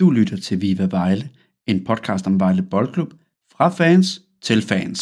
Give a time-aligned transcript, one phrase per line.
[0.00, 1.28] Du lytter til Viva Vejle,
[1.66, 3.12] en podcast om Vejle Boldklub,
[3.52, 5.00] fra fans til fans.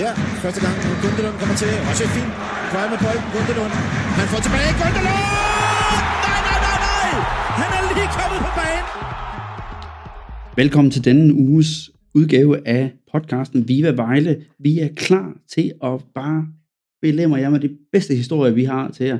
[0.00, 1.72] Her, første gang, Gundelund kommer til.
[1.90, 2.32] Også fint.
[2.74, 3.72] Vej med bolden, Gundelund.
[4.18, 5.22] Han får tilbage, Gundelund!
[6.26, 7.10] Nej, nej, nej, nej!
[7.60, 8.86] Han er lige kommet på banen!
[10.60, 14.32] Velkommen til denne uges udgave af podcasten Viva Vejle.
[14.58, 16.46] Vi er klar til at bare
[17.02, 19.18] belemre jer med de bedste historier, vi har til jer.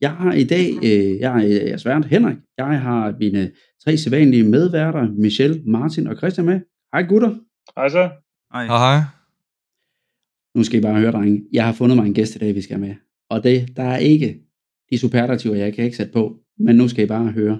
[0.00, 2.36] Jeg har i dag, øh, jeg er jeres vært Henrik.
[2.58, 3.50] Jeg har mine
[3.84, 6.60] tre sædvanlige medværter, Michelle, Martin og Christian med.
[6.92, 7.34] Hej gutter.
[7.76, 8.10] Hej så.
[8.52, 8.66] Hej.
[8.66, 9.00] Hej.
[10.54, 11.42] Nu skal I bare høre, drenge.
[11.52, 12.94] Jeg har fundet mig en gæst i dag, vi skal have med.
[13.30, 14.40] Og det, der er ikke
[14.90, 16.36] de superlativer, jeg kan ikke sætte på.
[16.58, 17.58] Men nu skal I bare høre.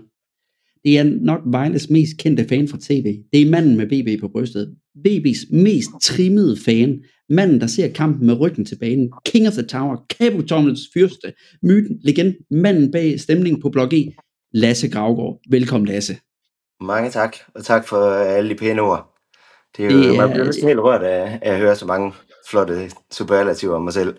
[0.84, 3.22] Det er nok Vejles mest kendte fan fra tv.
[3.32, 4.76] Det er manden med BB på brystet.
[5.06, 7.02] BB's mest trimmede fan.
[7.28, 9.12] Manden, der ser kampen med ryggen til banen.
[9.26, 9.96] King of the Tower.
[10.18, 11.32] Kabutomlets fyrste.
[11.62, 12.34] Myten, legend.
[12.50, 14.12] Manden bag stemningen på blok E.
[14.52, 15.40] Lasse Gravgaard.
[15.50, 16.16] Velkommen, Lasse.
[16.80, 19.14] Mange tak, og tak for alle de pæne ord.
[19.76, 22.12] Det er jo, Det er- man bliver helt rørt af, af at høre så mange
[22.50, 24.14] flotte superlativer om mig selv.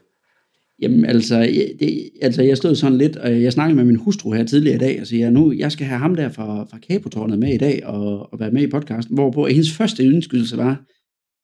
[0.81, 4.31] Jamen altså, jeg- det, altså, jeg stod sådan lidt, og jeg snakkede med min hustru
[4.31, 7.39] her tidligere i dag, og siger, nu, jeg skal have ham der fra, fra Kapotårnet
[7.39, 10.81] med i dag, og, og være med i podcasten, hvorpå hendes første indskydelse var,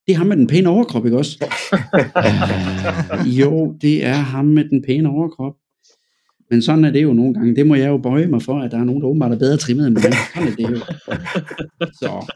[0.08, 1.46] det er ham med den pæne overkrop, ikke også?
[3.20, 5.54] øh, jo, det er ham med den pæne overkrop.
[6.50, 7.56] Men sådan er det jo nogle gange.
[7.56, 9.58] Det må jeg jo bøje mig for, at der er nogen, der åbenbart er bedre
[9.58, 10.04] trimmet end mig.
[10.04, 10.78] Sådan er det jo.
[12.00, 12.34] Så,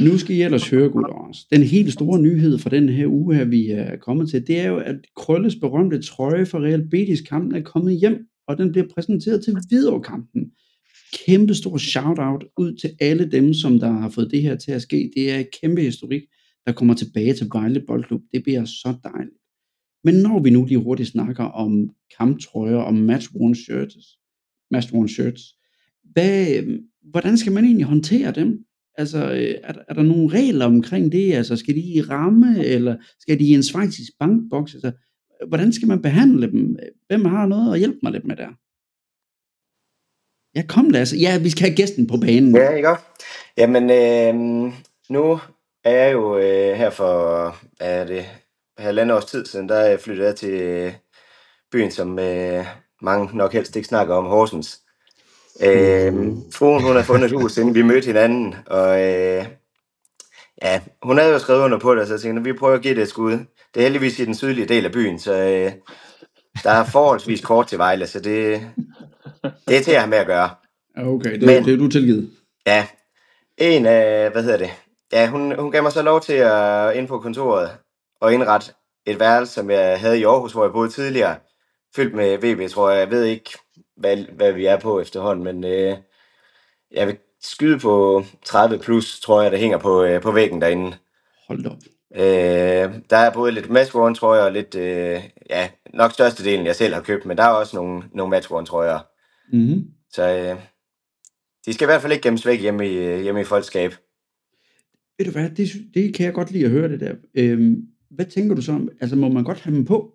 [0.00, 1.46] nu skal I ellers høre, gutter også.
[1.52, 4.68] Den helt store nyhed fra den her uge her, vi er kommet til, det er
[4.68, 8.18] jo, at Krølles berømte trøje for Real Betis kampen er kommet hjem,
[8.48, 10.50] og den bliver præsenteret til Hvidovre-kampen.
[11.26, 14.82] Kæmpe stor shout-out ud til alle dem, som der har fået det her til at
[14.82, 15.10] ske.
[15.16, 16.22] Det er et kæmpe historik,
[16.70, 18.20] der kommer tilbage til Vejle Boldklub.
[18.32, 19.36] Det bliver så dejligt.
[20.04, 24.06] Men når vi nu lige hurtigt snakker om kamptrøjer og match-worn shirts,
[24.74, 25.42] match-worn shirts,
[26.12, 26.46] hvad,
[27.10, 28.64] hvordan skal man egentlig håndtere dem?
[28.94, 31.32] Altså, øh, er, der- er der nogle regler omkring det?
[31.32, 34.74] Altså, skal de i ramme, eller skal de i en svejtisk bankboks?
[34.74, 34.92] Altså,
[35.48, 36.76] hvordan skal man behandle dem?
[37.06, 38.48] Hvem har noget at hjælpe mig lidt med der?
[40.58, 41.16] Ja, kom Lasse.
[41.16, 41.28] Altså.
[41.28, 42.54] Ja, vi skal have gæsten på banen.
[42.54, 43.04] Ja, ikke også?
[43.56, 44.34] Jamen, øh,
[45.10, 45.40] nu
[45.84, 48.26] er jeg jo øh, her for, hvad er det,
[48.78, 50.92] halvandet års tid siden, der er jeg flyttet jeg til øh,
[51.72, 52.64] byen, som øh,
[53.02, 54.80] mange nok helst ikke snakker om, Horsens.
[55.62, 56.12] Øh,
[56.54, 59.46] fruen, hun har fundet et hus, inden vi mødte hinanden, og øh,
[60.62, 62.94] ja, hun havde jo skrevet under på det, så jeg tænkte, vi prøver at give
[62.94, 63.32] det et skud.
[63.74, 65.72] Det er heldigvis i den sydlige del af byen, så øh,
[66.64, 68.66] der er forholdsvis kort til Vejle, så det,
[69.68, 70.50] det er til at have med at gøre.
[70.96, 72.30] Okay, det, Men- det er du tilgivet.
[72.66, 72.86] Ja,
[73.58, 74.70] en af, hvad hedder det?
[75.12, 77.70] Ja, hun, hun gav mig så lov til at ind på kontoret
[78.20, 78.72] og indrette
[79.06, 81.36] et værelse, som jeg havde i Aarhus, hvor jeg boede tidligere.
[81.96, 83.00] Fyldt med VB, tror jeg.
[83.00, 83.50] Jeg ved ikke,
[83.96, 85.96] hvad, hvad vi er på efterhånden, men øh,
[86.90, 90.96] jeg vil skyde på 30 plus, tror jeg, der hænger på, øh, på væggen derinde.
[91.48, 91.76] Hold op.
[92.14, 96.94] Øh, der er både lidt matchworn trøjer og lidt, øh, ja, nok størstedelen jeg selv
[96.94, 98.98] har købt, men der er også nogle, nogle matchworn trøjer.
[99.52, 99.84] Mm-hmm.
[100.12, 100.60] Så øh,
[101.66, 103.94] de skal i hvert fald ikke gemmes væk hjemme i, øh, hjemme i folks skab.
[105.20, 107.14] Ved du hvad, det, det kan jeg godt lide at høre det der.
[107.34, 107.76] Øhm,
[108.10, 110.14] hvad tænker du så om, altså må man godt have dem på?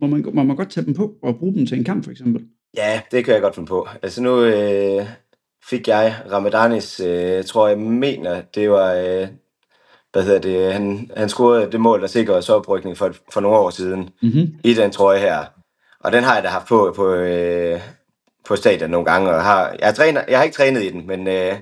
[0.00, 2.10] Må man, må man godt tage dem på og bruge dem til en kamp for
[2.10, 2.44] eksempel?
[2.76, 3.88] Ja, det kan jeg godt finde på.
[4.02, 5.06] Altså nu øh,
[5.70, 9.28] fik jeg Ramadanis, øh, tror jeg mener, det var, øh,
[10.12, 13.58] hvad hedder det, han, han scorede det mål, der sikrede os oprykning for, for nogle
[13.58, 14.54] år siden Mm-hmm.
[14.64, 15.44] i den trøje her.
[16.00, 17.80] Og den har jeg da haft på på, øh,
[18.48, 19.30] på stadion nogle gange.
[19.30, 21.56] Og har, jeg, træner, jeg har ikke trænet i den, men øh,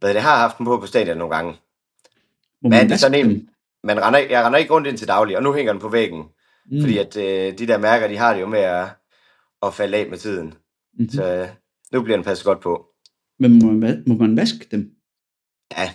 [0.00, 1.54] hvad det, har haft den på på stadion nogle gange.
[2.68, 3.48] Men man det er sådan en,
[3.84, 6.24] man render, jeg render ikke rundt ind til daglig, og nu hænger den på væggen.
[6.70, 6.80] Mm.
[6.80, 8.86] Fordi at øh, de der mærker, de har det jo med at,
[9.62, 10.46] at falde af med tiden.
[10.46, 11.08] Mm-hmm.
[11.08, 11.48] Så øh,
[11.92, 12.86] nu bliver den passet godt på.
[13.38, 14.90] Men må man, må man vaske dem?
[15.78, 15.90] Ja,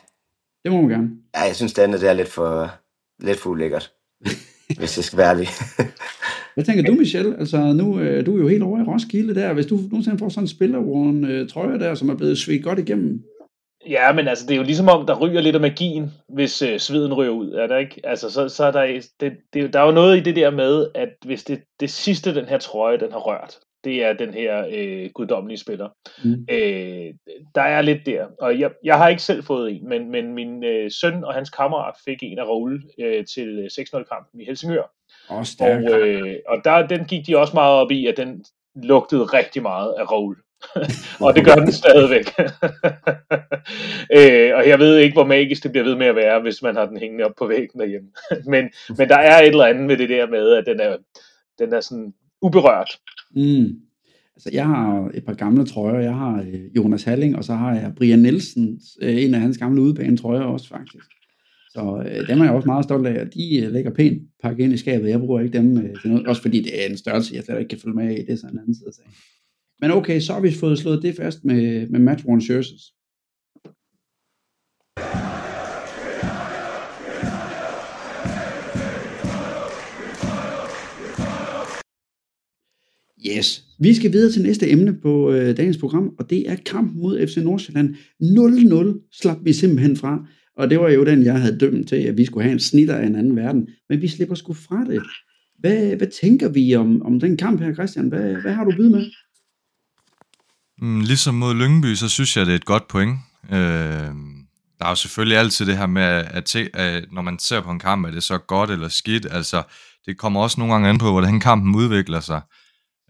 [0.64, 1.10] Det må man gerne.
[1.36, 2.72] ja jeg synes, det andet det er lidt for,
[3.20, 3.92] lidt for ulækkert.
[4.78, 5.48] hvis jeg skal være ærlig.
[6.54, 7.40] Hvad tænker du, Michelle?
[7.40, 9.54] Altså, nu øh, du er jo helt over i Roskilde der.
[9.54, 12.80] Hvis du nogensinde får sådan en spillervogn øh, trøje der, som er blevet svedt godt
[12.80, 13.24] igennem.
[13.89, 16.80] Ja, men altså, det er jo ligesom om, der ryger lidt af magien, hvis øh,
[16.80, 18.01] sveden ryger ud, er der ikke?
[18.04, 20.88] Altså, så, så er der, det, det, der er jo noget i det der med,
[20.95, 24.66] at hvis det, det sidste, den her trøje, den har rørt, det er den her
[24.72, 25.89] øh, guddommelige spiller.
[26.24, 26.45] Mm.
[26.51, 27.13] Øh,
[27.56, 30.63] der er lidt der, og jeg, jeg har ikke selv fået en, men, men min
[30.63, 34.92] øh, søn og hans kammerat fik en af Raoul øh, til øh, 6-0-kampen i Helsingør.
[35.88, 38.45] Og, øh, og der, den gik de også meget op i, at den
[38.75, 40.38] lugtede rigtig meget af Raoul.
[41.25, 42.25] og det gør den stadigvæk.
[44.18, 46.75] øh, og jeg ved ikke, hvor magisk det bliver ved med at være, hvis man
[46.75, 48.10] har den hængende op på væggen derhjemme.
[48.54, 50.98] men, men der er et eller andet med det der med, at den er,
[51.60, 53.00] den er sådan uberørt.
[53.36, 53.66] Mm.
[54.36, 56.00] Altså, jeg har et par gamle trøjer.
[56.00, 59.57] Jeg har øh, Jonas Halling, og så har jeg Brian Nielsen, øh, en af hans
[59.57, 61.06] gamle udebane trøjer også faktisk.
[61.74, 64.64] Så øh, dem er jeg også meget stolt af, og de øh, ligger pænt pakket
[64.64, 65.10] ind i skabet.
[65.10, 67.60] Jeg bruger ikke dem øh, til noget, også fordi det er en størrelse, jeg slet
[67.60, 68.25] ikke kan følge med i.
[68.25, 69.12] Det er sådan en anden side af sagen.
[69.81, 72.81] Men okay, så har vi fået slået det fast med, med match one jerseys.
[83.38, 83.63] Yes.
[83.80, 87.28] Vi skal videre til næste emne på øh, dagens program, og det er kamp mod
[87.28, 87.95] FC Nordsjælland.
[88.22, 92.18] 0-0 slap vi simpelthen fra, og det var jo den, jeg havde dømt til, at
[92.18, 93.68] vi skulle have en snitter af en anden verden.
[93.89, 95.01] Men vi slipper sgu fra det.
[95.60, 98.07] Hvad, hvad tænker vi om, om den kamp her, Christian?
[98.07, 99.06] Hvad, hvad har du byde med?
[100.81, 103.19] Mm, ligesom mod Lyngby, så synes jeg, det er et godt point.
[103.51, 104.12] Øh,
[104.80, 107.72] der er jo selvfølgelig altid det her med, at, te, at når man ser på
[107.72, 109.28] en kamp, er det så godt eller skidt.
[109.31, 109.63] Altså,
[110.06, 112.42] det kommer også nogle gange an på, hvordan kampen udvikler sig.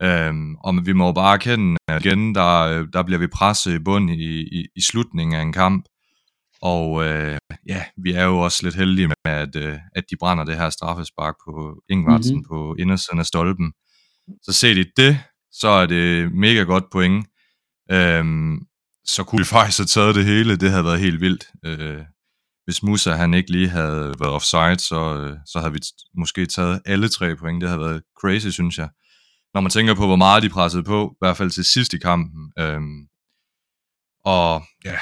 [0.04, 3.80] Øhm, og vi må jo bare erkende, at igen, der, der bliver vi presset i
[3.80, 5.86] bund i, i, i slutningen af en kamp.
[6.62, 7.38] Og øh,
[7.68, 10.70] ja, vi er jo også lidt heldige med, at, øh, at de brænder det her
[10.70, 12.48] straffespark på Ingvartsen mm-hmm.
[12.50, 13.74] på indersiden af stolpen.
[14.44, 15.20] Så set i det,
[15.52, 17.28] så er det mega godt point.
[17.92, 18.60] Øhm,
[19.06, 20.56] så kunne vi faktisk have taget det hele.
[20.56, 21.46] Det havde været helt vildt.
[21.66, 22.04] Øh,
[22.66, 25.80] hvis Musa han ikke lige havde været offside, så, øh, så havde vi
[26.18, 27.62] måske taget alle tre point.
[27.62, 28.90] Det havde været crazy, synes jeg
[29.54, 31.98] når man tænker på, hvor meget de pressede på, i hvert fald til sidst i
[31.98, 32.52] kampen.
[32.60, 33.08] Øhm,
[34.26, 34.98] og ja,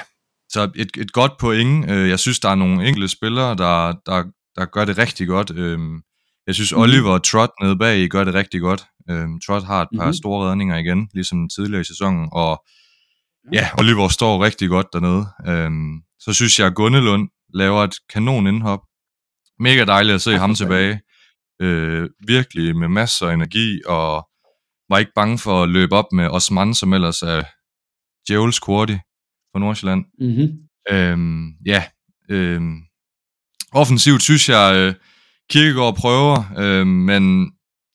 [0.50, 1.92] så et, et godt point.
[1.92, 4.24] Øh, jeg synes, der er nogle enkelte spillere, der, der,
[4.56, 5.52] der gør det rigtig godt.
[5.52, 6.02] Øhm,
[6.48, 6.82] jeg synes, mm.
[6.82, 8.86] Oliver og Trot nede bag gør det rigtig godt.
[9.10, 10.14] Øhm, Trot har et par mm.
[10.14, 12.66] store redninger igen, ligesom tidligere i sæsonen, og
[13.54, 15.26] ja, Oliver står rigtig godt dernede.
[15.48, 18.80] Øhm, så synes jeg, at Gundelund laver et kanon indhop.
[19.60, 21.02] Mega dejligt at se ham tilbage.
[21.62, 24.30] Øh, virkelig med masser af energi, og
[24.90, 27.44] var ikke bange for at løbe op med Osman, som ellers er
[28.28, 28.94] Djævels Korti
[29.52, 30.06] fra Nordsjælland.
[30.20, 30.50] Mm-hmm.
[30.92, 31.84] Øhm, ja,
[32.30, 32.78] øhm,
[33.72, 34.94] offensivt synes jeg, øh,
[35.50, 37.52] Kirkegaard prøver, øh, men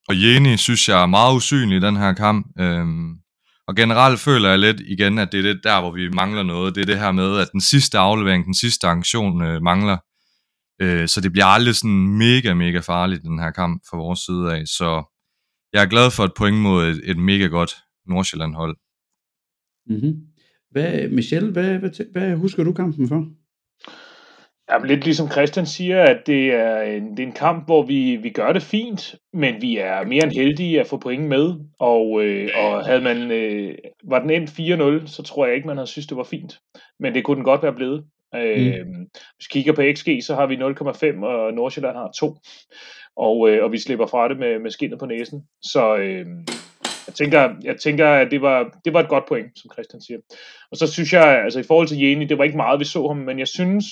[0.09, 2.47] og Jeni synes jeg er meget usynlig i den her kamp.
[2.59, 2.87] Øh,
[3.69, 6.75] og generelt føler jeg lidt igen, at det er det der, hvor vi mangler noget.
[6.75, 9.99] Det er det her med, at den sidste aflevering, den sidste aktion øh, mangler.
[10.83, 14.57] Øh, så det bliver aldrig sådan mega, mega farligt, den her kamp fra vores side
[14.57, 14.67] af.
[14.67, 14.89] Så
[15.73, 17.73] jeg er glad for et point mod et, et mega godt
[18.07, 18.77] Nordsjælland-hold.
[19.87, 20.15] Mm-hmm.
[20.71, 23.27] Hvad, Michelle, hvad, hvad, hvad husker du kampen for?
[24.71, 28.17] Ja, lidt ligesom Christian siger, at det er en, det er en kamp, hvor vi,
[28.17, 31.55] vi gør det fint, men vi er mere end heldige at få point med.
[31.79, 33.75] Og, øh, og havde man, øh,
[34.05, 36.59] var den endt 4-0, så tror jeg ikke, man havde synes, det var fint.
[37.01, 38.05] Men det kunne den godt være blevet.
[38.33, 38.39] Mm.
[38.39, 38.87] Øh,
[39.37, 42.37] hvis vi kigger på XG, så har vi 0,5, og Nordsjælland har 2
[43.17, 45.43] og, øh, og vi slipper fra det med, med skinnet på næsen.
[45.63, 46.27] Så øh,
[47.07, 50.19] jeg, tænker, jeg tænker, at det var, det var et godt point, som Christian siger.
[50.71, 53.07] Og så synes jeg, altså i forhold til Jeni, det var ikke meget, vi så
[53.07, 53.85] ham, men jeg synes,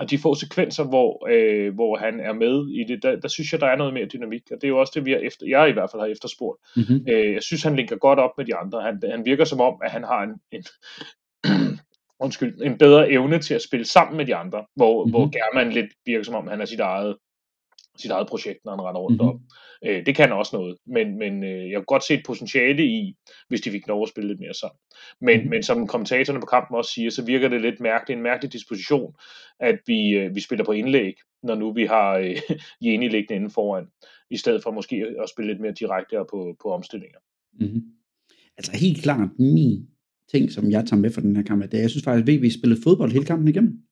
[0.00, 3.52] at de få sekvenser, hvor, øh, hvor han er med i det, der, der synes
[3.52, 5.46] jeg, der er noget mere dynamik, og det er jo også det, vi har efter,
[5.46, 6.60] jeg i hvert fald har efterspurgt.
[6.76, 7.06] Mm-hmm.
[7.08, 8.82] Øh, jeg synes, han linker godt op med de andre.
[8.82, 10.64] Han, han virker som om, at han har en, en
[12.24, 15.10] undskyld, en bedre evne til at spille sammen med de andre, hvor, mm-hmm.
[15.10, 17.16] hvor German lidt virker som om, han er sit eget
[17.98, 19.28] sit eget projekt, når han render rundt mm-hmm.
[19.28, 19.40] op.
[19.84, 23.14] Øh, det kan også noget, men, men øh, jeg kunne godt se et potentiale i,
[23.48, 24.78] hvis de fik lov at spille lidt mere sammen.
[25.20, 25.50] Men, mm-hmm.
[25.50, 29.14] men som kommentatorerne på kampen også siger, så virker det lidt mærkeligt, en mærkelig disposition,
[29.60, 32.36] at vi, øh, vi spiller på indlæg, når nu vi har øh,
[32.84, 33.86] Jeni liggende inden foran,
[34.30, 37.18] i stedet for måske at spille lidt mere direkte på, på omstillinger.
[37.60, 37.82] Mm-hmm.
[38.56, 39.88] Altså helt klart min
[40.30, 42.42] ting, som jeg tager med fra den her kamp, det er, jeg synes faktisk, at
[42.42, 43.82] vi spillede fodbold hele kampen igennem.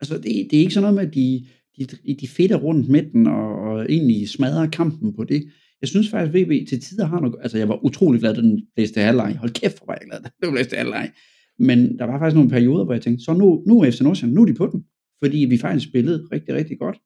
[0.00, 1.46] Altså, det, det er ikke sådan noget med, at de,
[1.78, 5.44] de, de fedter rundt med den, og, og egentlig smadrer kampen på det.
[5.80, 7.36] Jeg synes faktisk, at VB til tider har noget...
[7.42, 9.36] Altså, jeg var utrolig glad, den blæste halvleg.
[9.36, 11.12] Hold kæft, hvor var jeg glad, den blæste halvleg.
[11.58, 14.34] Men der var faktisk nogle perioder, hvor jeg tænkte, så nu, nu er FC Nordsjælland,
[14.34, 14.84] nu er de på den.
[15.22, 16.98] Fordi vi faktisk spillede rigtig, rigtig godt.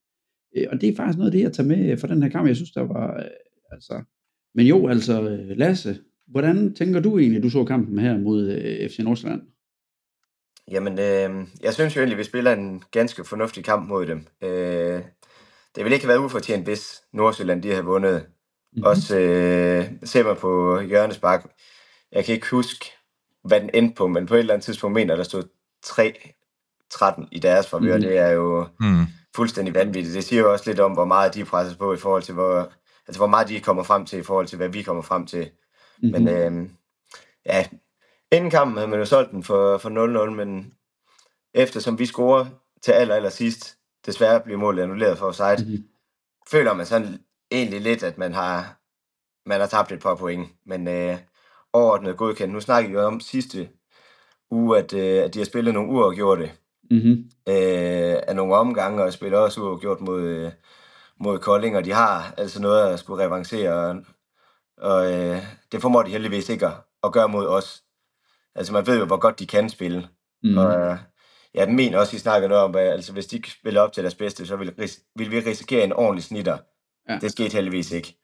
[0.56, 2.48] Øh, og det er faktisk noget af det, jeg tager med for den her kamp.
[2.48, 3.16] Jeg synes, der var...
[3.16, 3.24] Øh,
[3.72, 4.02] altså...
[4.54, 8.98] Men jo, altså, Lasse, hvordan tænker du egentlig, du så kampen her mod øh, FC
[8.98, 9.42] Nordsjælland?
[10.70, 14.26] Jamen, øh, jeg synes jo egentlig, at vi spiller en ganske fornuftig kamp mod dem.
[14.42, 15.02] Øh,
[15.74, 18.26] det ville ikke have været ufortjent, hvis Nordsjælland de havde vundet.
[18.72, 18.84] Mm-hmm.
[18.84, 21.44] Også øh, ser man på Jørgens Bak.
[22.12, 22.92] Jeg kan ikke huske,
[23.44, 25.42] hvad den endte på, men på et eller andet tidspunkt mener, der stod
[25.86, 27.96] 3-13 i deres forvør.
[27.96, 28.02] Mm.
[28.02, 29.04] Det er jo mm.
[29.36, 30.14] fuldstændig vanvittigt.
[30.14, 32.72] Det siger jo også lidt om, hvor meget de presser på i forhold til, hvor,
[33.06, 35.50] altså, hvor meget de kommer frem til i forhold til, hvad vi kommer frem til.
[36.02, 36.24] Mm-hmm.
[36.24, 36.68] Men øh,
[37.46, 37.66] ja,
[38.32, 40.74] Inden kampen havde man jo solgt den for, for 0-0, men
[41.54, 42.46] eftersom vi scorer
[42.82, 45.84] til aller, aller sidst, desværre bliver målet annulleret for offside, mm-hmm.
[46.50, 47.18] føler man sådan
[47.50, 48.78] egentlig lidt, at man har
[49.46, 51.18] man har tabt et par point, men øh,
[51.72, 52.54] overordnet godkendt.
[52.54, 53.68] Nu snakker vi jo om sidste
[54.50, 56.52] uge, at, øh, at de har spillet nogle uafgjorte
[56.90, 57.30] Mm-hmm.
[57.48, 60.52] øh, af nogle omgange, og spiller også uafgjort mod, øh,
[61.20, 63.96] mod Kolding, og de har altså noget at skulle revancere, og,
[64.76, 65.42] og øh,
[65.72, 66.66] det formår de heldigvis ikke
[67.04, 67.84] at gøre mod os.
[68.54, 70.08] Altså man ved jo, hvor godt de kan spille,
[70.42, 70.58] Mm.
[70.58, 70.96] og øh,
[71.54, 74.14] jeg mener også, I snakker noget om, at altså, hvis de spiller op til deres
[74.14, 74.72] bedste, så vil,
[75.16, 76.58] vil vi risikere en ordentlig snitter.
[77.08, 77.18] Ja.
[77.18, 78.16] Det skete heldigvis ikke.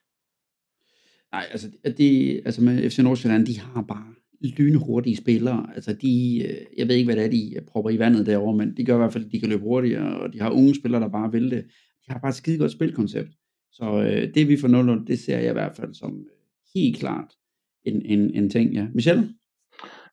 [1.33, 5.67] Nej, altså, de, altså med FC Nordsjælland, de har bare lynhurtige spillere.
[5.75, 8.77] Altså de, øh, jeg ved ikke, hvad det er, de propper i vandet derovre, men
[8.77, 11.01] de gør i hvert fald, at de kan løbe hurtigere, og de har unge spillere,
[11.03, 11.65] der bare vil det.
[12.07, 13.31] De har bare et skide godt spilkoncept.
[13.73, 16.27] Så øh, det vi får 0 det ser jeg i hvert fald som øh,
[16.75, 17.33] helt klart
[17.85, 18.87] en, en, en ting, ja.
[18.95, 19.35] Michel?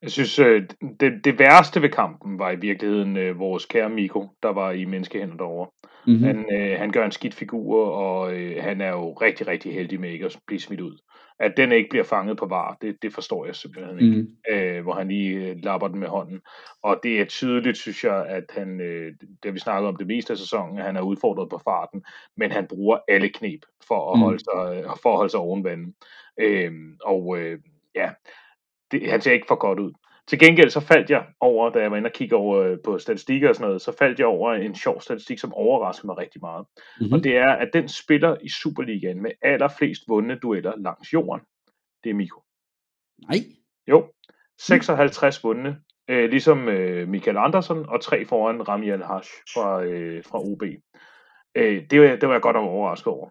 [0.02, 0.62] Jeg synes, øh,
[1.00, 4.84] det, det værste ved kampen var i virkeligheden øh, vores kære Miko, der var i
[4.84, 5.70] menneskehænder derovre.
[6.06, 6.20] Mm-hmm.
[6.20, 6.24] Mm.
[6.24, 10.00] Han, øh, han gør en skidt figur, og øh, han er jo rigtig, rigtig heldig
[10.00, 10.98] med ikke at blive smidt ud.
[11.40, 14.22] At den ikke bliver fanget på var, det, det forstår jeg simpelthen ikke.
[14.22, 14.54] Mm.
[14.54, 16.40] øh, hvor han lige øh, lapper den med hånden.
[16.82, 20.32] Og det er tydeligt, synes jeg, at han, øh, det vi snakkede om det meste
[20.32, 22.04] af sæsonen, at han er udfordret på farten,
[22.36, 24.22] men han bruger alle knep for at Mm.
[24.22, 25.94] holde sig, øh, for at holde sig oven vandet.
[26.40, 26.72] Øh,
[27.04, 27.58] og øh,
[27.94, 28.10] ja,
[28.92, 29.92] det, han ser ikke for godt ud.
[30.28, 32.98] Til gengæld så faldt jeg over, da jeg var inde og kigge over øh, på
[32.98, 36.40] statistikker og sådan noget, så faldt jeg over en sjov statistik, som overraskede mig rigtig
[36.40, 36.66] meget.
[37.00, 37.12] Mm-hmm.
[37.12, 41.40] Og det er, at den spiller i Superligaen med allerflest vundne dueller langs jorden,
[42.04, 42.42] det er Miko.
[43.28, 43.38] Nej.
[43.88, 44.08] Jo,
[44.60, 45.76] 56 vundne,
[46.08, 50.62] øh, ligesom øh, Michael Andersen, og tre foran Rami Al-Hash fra, øh, fra OB.
[51.54, 53.28] Øh, det, var, det var jeg godt overrasket over,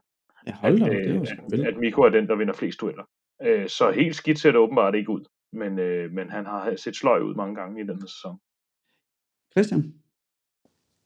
[0.47, 1.21] Ja, hold da, at, det var
[1.53, 3.03] øh, at, at Miko er den, der vinder flest dueller.
[3.43, 6.96] Øh, så helt skidt ser det åbenbart ikke ud, men, øh, men han har set
[6.96, 8.39] sløj ud mange gange i denne sæson.
[9.51, 9.93] Christian?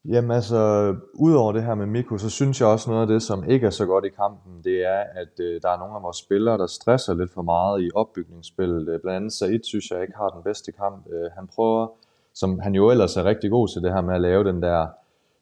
[0.08, 3.50] Jamen altså, udover det her med Miko, så synes jeg også noget af det, som
[3.50, 6.18] ikke er så godt i kampen, det er, at øh, der er nogle af vores
[6.18, 8.90] spillere, der stresser lidt for meget i opbygningsspillet.
[8.90, 11.08] Øh, Blandt andet Said synes jeg ikke har den bedste kamp.
[11.14, 11.88] Øh, han prøver,
[12.34, 14.88] som han jo ellers er rigtig god til det her med at lave den der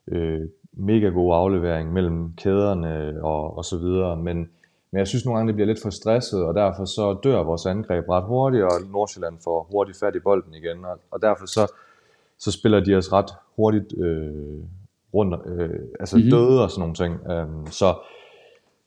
[0.07, 0.41] øh,
[0.73, 4.49] mega gode aflevering mellem kæderne og, og så videre, men,
[4.93, 7.65] men jeg synes nogle gange, det bliver lidt for stresset, og derfor så dør vores
[7.65, 11.71] angreb ret hurtigt, og Nordsjælland får hurtigt fat i bolden igen, og, og derfor så
[12.39, 14.59] så spiller de os ret hurtigt øh,
[15.13, 15.69] rundt, øh,
[15.99, 16.25] altså Mhm.
[16.25, 16.37] mm-hmm.
[16.39, 17.13] døde og sådan nogle ting.
[17.31, 17.95] Um, så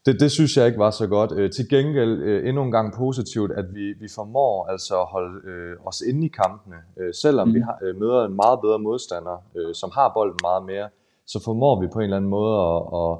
[0.07, 1.33] det, det synes jeg ikke var så godt.
[1.33, 5.49] Øh, til gengæld øh, endnu en gang positivt, at vi, vi formår altså at holde
[5.51, 6.77] øh, os inde i kampene.
[6.97, 7.55] Øh, selvom mm.
[7.55, 7.65] vi Mhm.
[7.69, 10.89] har, øh, møder en meget bedre modstander, øh, som har bolden meget mere,
[11.27, 13.19] så formår vi på en eller anden måde at, at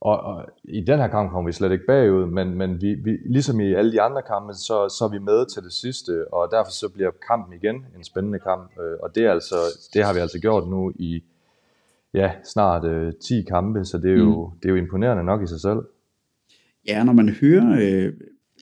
[0.00, 3.10] og, og i den her kamp kommer vi slet ikke bagud, men, men vi, vi,
[3.26, 6.48] ligesom i alle de andre kampe, så, så er vi med til det sidste, og
[6.50, 9.54] derfor så bliver kampen igen en spændende kamp, øh, og det, er altså,
[9.94, 11.22] det har vi altså gjort nu i
[12.14, 14.58] ja, snart øh, 10 kampe, så det er, jo, Mm.
[14.60, 15.78] det er jo imponerende nok i sig selv.
[16.88, 18.12] Ja, når man hører øh,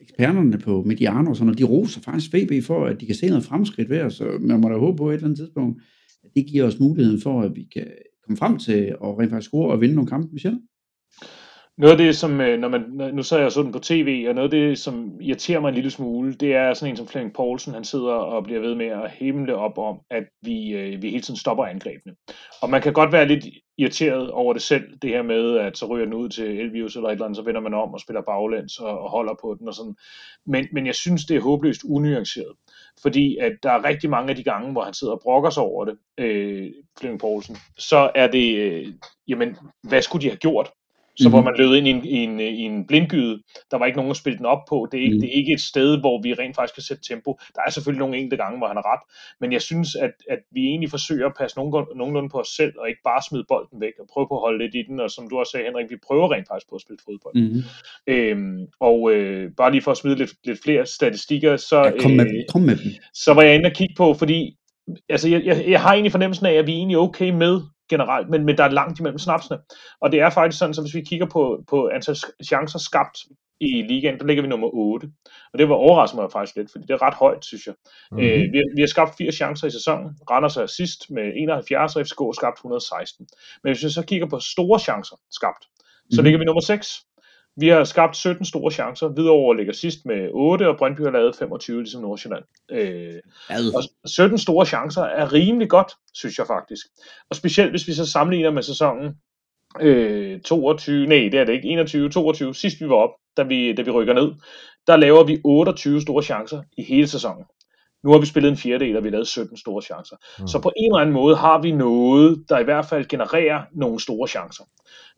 [0.03, 3.45] eksperterne på Mediano, så når de roser faktisk VB for, at de kan se noget
[3.45, 5.83] fremskridt ved os, så man må da håbe på et eller andet tidspunkt,
[6.25, 7.87] at det giver os muligheden for, at vi kan
[8.25, 10.61] komme frem til at rent faktisk score og vinde nogle kampe, Michel.
[11.79, 12.81] Noget af det, som, øh, når man,
[13.15, 15.91] nu så jeg sådan på tv, og noget af det, som irriterer mig en lille
[15.91, 19.11] smule, det er sådan en som Flemming Poulsen, han sidder og bliver ved med at
[19.11, 22.15] himle op om, at vi, øh, vi hele tiden stopper angrebene.
[22.63, 23.45] Og man kan godt være lidt
[23.79, 27.09] irriteret over det selv, det her med, at så ryger den ud til Elvius eller
[27.09, 29.69] et eller andet, så vender man om og spiller baglæns og, og holder på den
[29.69, 29.95] og sådan.
[30.47, 32.53] Men, men jeg synes, det er håbløst unuanceret.
[33.03, 35.63] Fordi at der er rigtig mange af de gange, hvor han sidder og brokker sig
[35.63, 38.87] over det, øh, Flemming Poulsen, så er det, øh,
[39.29, 40.71] jamen, hvad skulle de have gjort?
[41.19, 41.45] Så hvor Mhm.
[41.45, 44.17] man løb ind i en, i, en, i en blindgyde, der var ikke nogen at
[44.17, 44.89] spille den op på.
[44.93, 45.21] Det er, ikke, Mhm.
[45.21, 47.39] det er ikke et sted, hvor vi rent faktisk kan sætte tempo.
[47.55, 49.01] Der er selvfølgelig nogle enkelte gange, hvor han har ret,
[49.41, 52.73] men jeg synes, at, at vi egentlig forsøger at passe nogenlunde, nogenlunde på os selv,
[52.81, 55.11] og ikke bare smide bolden væk, og prøve på at holde lidt i den, og
[55.11, 57.35] som du også sagde, Henrik, vi prøver rent faktisk på at spille fodbold.
[57.43, 57.63] Mm-hmm.
[58.07, 62.11] Øhm, og øh, bare lige for at smide lidt, lidt flere statistikker, så, Ja, kom,
[62.11, 62.91] med, øh, kom med dem.
[63.15, 64.57] så var jeg inde og kigge på, fordi
[65.09, 68.29] altså, jeg, jeg, jeg har egentlig fornemmelsen af, at vi er egentlig okay med generelt,
[68.29, 69.59] men, men der er langt imellem snapsene.
[70.01, 73.19] Og det er faktisk sådan, så hvis vi kigger på, på antal chancer skabt
[73.61, 75.09] i ligaen, der ligger vi nummer 8.
[75.53, 77.75] Og det var overraskende mig faktisk lidt, fordi det er ret højt, synes jeg.
[78.11, 78.27] Mm-hmm.
[78.27, 80.11] Øh, vi, har- vi har skabt 80 chancer i sæsonen.
[80.31, 83.27] Randers er sidst med 71, og FCK har skabt 116.
[83.63, 85.65] Men hvis vi så kigger på store chancer skabt,
[86.11, 86.25] så Mhm.
[86.25, 87.01] ligger vi nummer 6.
[87.57, 89.09] Vi har skabt 17 store chancer.
[89.09, 92.45] Hvidovre ligger sidst med 8, og Brøndby har lavet 25, ligesom Nordsjælland.
[92.71, 93.15] Øh,
[93.75, 96.87] og 17 store chancer er rimelig godt, synes jeg faktisk.
[97.31, 99.15] Og specielt hvis vi så sammenligner med sæsonen
[99.81, 103.73] øh, 22, nej det er det ikke, 21, 22, sidst vi var op, da vi,
[103.73, 104.33] da vi rykker ned,
[104.87, 107.45] der laver vi 28 store chancer i hele sæsonen.
[108.07, 110.17] Nu har vi spillet en fjerdedel, og vi har lavet 17 store chancer.
[110.41, 110.47] Mm.
[110.47, 114.01] Så på en eller anden måde har vi noget, der i hvert fald genererer nogle
[114.01, 114.65] store chancer.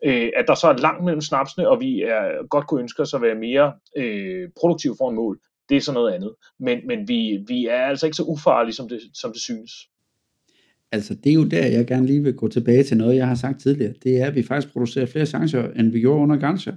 [0.05, 3.13] Øh, at der så er langt mellem snapsene, og vi er godt kunne ønske os
[3.13, 6.33] at være mere øh, produktive for en mål, det er så noget andet.
[6.59, 9.71] Men, men vi, vi er altså ikke så ufarlige, som det, som det synes.
[10.91, 13.35] Altså, det er jo der, jeg gerne lige vil gå tilbage til noget, jeg har
[13.35, 13.93] sagt tidligere.
[14.03, 16.73] Det er, at vi faktisk producerer flere chancer, end vi gjorde under Ganscher.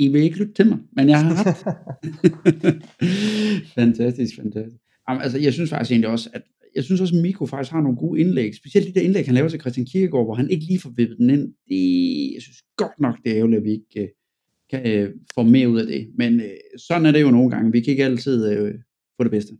[0.00, 1.56] I vil ikke lytte til mig, men jeg har ret.
[3.80, 4.82] fantastisk, fantastisk.
[5.08, 6.42] Jamen, altså, jeg synes faktisk egentlig også, at
[6.74, 8.54] jeg synes også, at Mikko faktisk har nogle gode indlæg.
[8.54, 11.18] Specielt de der indlæg, han laver til Christian Kirkegaard, hvor han ikke lige får vippet
[11.18, 11.54] den ind.
[11.68, 14.08] Det, jeg synes godt nok, det er ærgerligt, at vi ikke øh,
[14.70, 16.10] kan øh, få mere ud af det.
[16.14, 17.72] Men øh, sådan er det jo nogle gange.
[17.72, 18.74] Vi kan ikke altid øh,
[19.16, 19.52] få det bedste.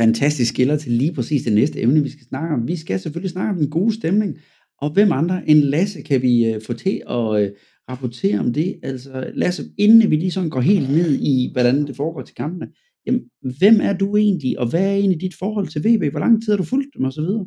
[0.00, 2.68] Fantastisk skiller til lige præcis det næste emne, vi skal snakke om.
[2.68, 4.38] Vi skal selvfølgelig snakke om den gode stemning,
[4.78, 7.56] og hvem andre end Lasse kan vi uh, få til at uh,
[7.90, 8.80] rapportere om det?
[8.82, 12.68] Altså Lasse, inden vi lige sådan går helt ned i, hvordan det foregår til kampene,
[13.06, 13.20] jamen,
[13.58, 16.10] hvem er du egentlig, og hvad er egentlig dit forhold til VB?
[16.10, 17.46] Hvor lang tid har du fulgt dem, og så videre?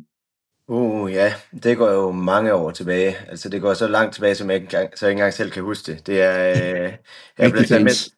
[0.68, 1.32] Uh, ja,
[1.62, 3.14] det går jo mange år tilbage.
[3.28, 5.50] Altså, det går så langt tilbage, som jeg ikke engang, så jeg ikke engang selv
[5.50, 6.06] kan huske det.
[6.06, 6.92] Det er, øh,
[7.38, 8.10] jeg blevet taget med,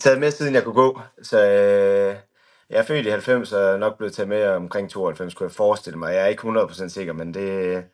[0.00, 1.00] taget med, siden jeg kunne gå.
[1.22, 2.29] Så øh,
[2.70, 5.52] jeg er født i 90, og er nok blevet taget med omkring 92, kunne jeg
[5.52, 6.14] forestille mig.
[6.14, 7.84] Jeg er ikke 100% sikker, men det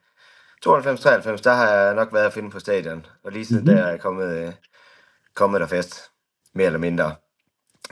[0.66, 3.06] 92-93, der har jeg nok været at finde på stadion.
[3.24, 3.76] Og lige siden mm-hmm.
[3.76, 4.56] der er jeg kommet,
[5.34, 6.10] kommet der fast,
[6.54, 7.14] mere eller mindre.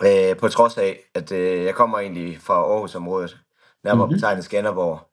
[0.07, 3.39] Øh, på trods af, at øh, jeg kommer egentlig fra Aarhus-området,
[3.85, 4.17] nærmere mm-hmm.
[4.17, 5.09] betegnet Skanderborg,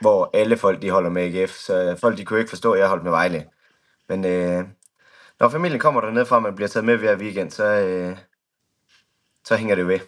[0.00, 2.88] hvor alle folk de holder med AGF, så folk de kunne ikke forstå, at jeg
[2.88, 3.46] holdt med Vejle.
[4.08, 4.64] Men øh,
[5.40, 8.16] når familien kommer dernede fra, man bliver taget med hver weekend, så, øh,
[9.44, 10.00] så hænger det jo ved.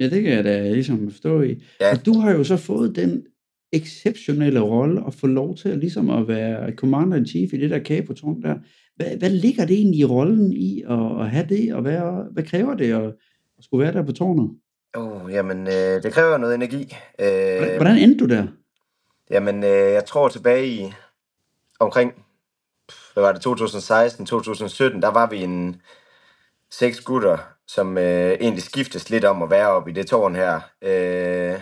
[0.00, 1.62] Ja, det kan jeg da ligesom forstå i.
[1.80, 1.92] Ja.
[1.92, 3.26] Og du har jo så fået den
[3.72, 8.42] exceptionelle rolle at få lov til at, ligesom at være commander-in-chief i det der kapotårn
[8.42, 8.54] der.
[8.96, 12.00] Hvad, hvad ligger det egentlig i rollen i at, at have det, og hvad,
[12.32, 13.04] hvad kræver det at,
[13.58, 14.50] at skulle være der på tårnet?
[14.94, 16.94] Oh, jamen, øh, det kræver noget energi.
[17.20, 18.46] Øh, hvordan, hvordan endte du der?
[19.30, 20.92] Jamen, øh, jeg tror tilbage i
[21.80, 22.12] omkring,
[23.12, 25.76] hvad var det, 2016-2017, der var vi en
[26.70, 30.60] seks gutter, som øh, egentlig skiftes lidt om at være oppe i det tårn her.
[30.82, 31.60] Øh,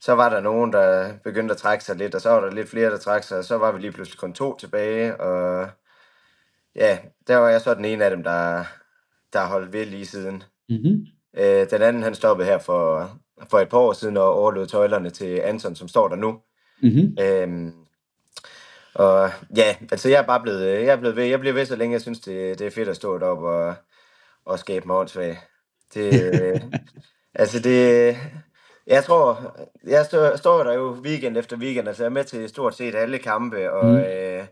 [0.00, 2.68] så var der nogen, der begyndte at trække sig lidt, og så var der lidt
[2.68, 5.68] flere, der trak sig, og så var vi lige pludselig kun to tilbage, og
[6.74, 8.64] ja, der var jeg så den ene af dem, der,
[9.32, 10.42] der holdt ved lige siden.
[10.68, 11.06] Mm-hmm.
[11.36, 13.10] Øh, den anden, han stoppede her for,
[13.50, 16.40] for et par år siden og overlod tøjlerne til Anton, som står der nu.
[16.82, 17.16] Mm-hmm.
[17.20, 17.72] Øhm,
[18.94, 21.76] og ja, altså jeg er bare blevet, jeg er blevet ved, jeg bliver ved, så
[21.76, 23.74] længe jeg synes, det, det er fedt at stå deroppe og,
[24.50, 25.38] og skabe mig åndssvag.
[25.94, 26.62] Det,
[27.34, 28.16] altså det,
[28.86, 32.48] jeg tror, jeg står, står der jo weekend efter weekend, altså jeg er med til
[32.48, 33.96] stort set alle kampe, og mm.
[33.96, 34.44] øh,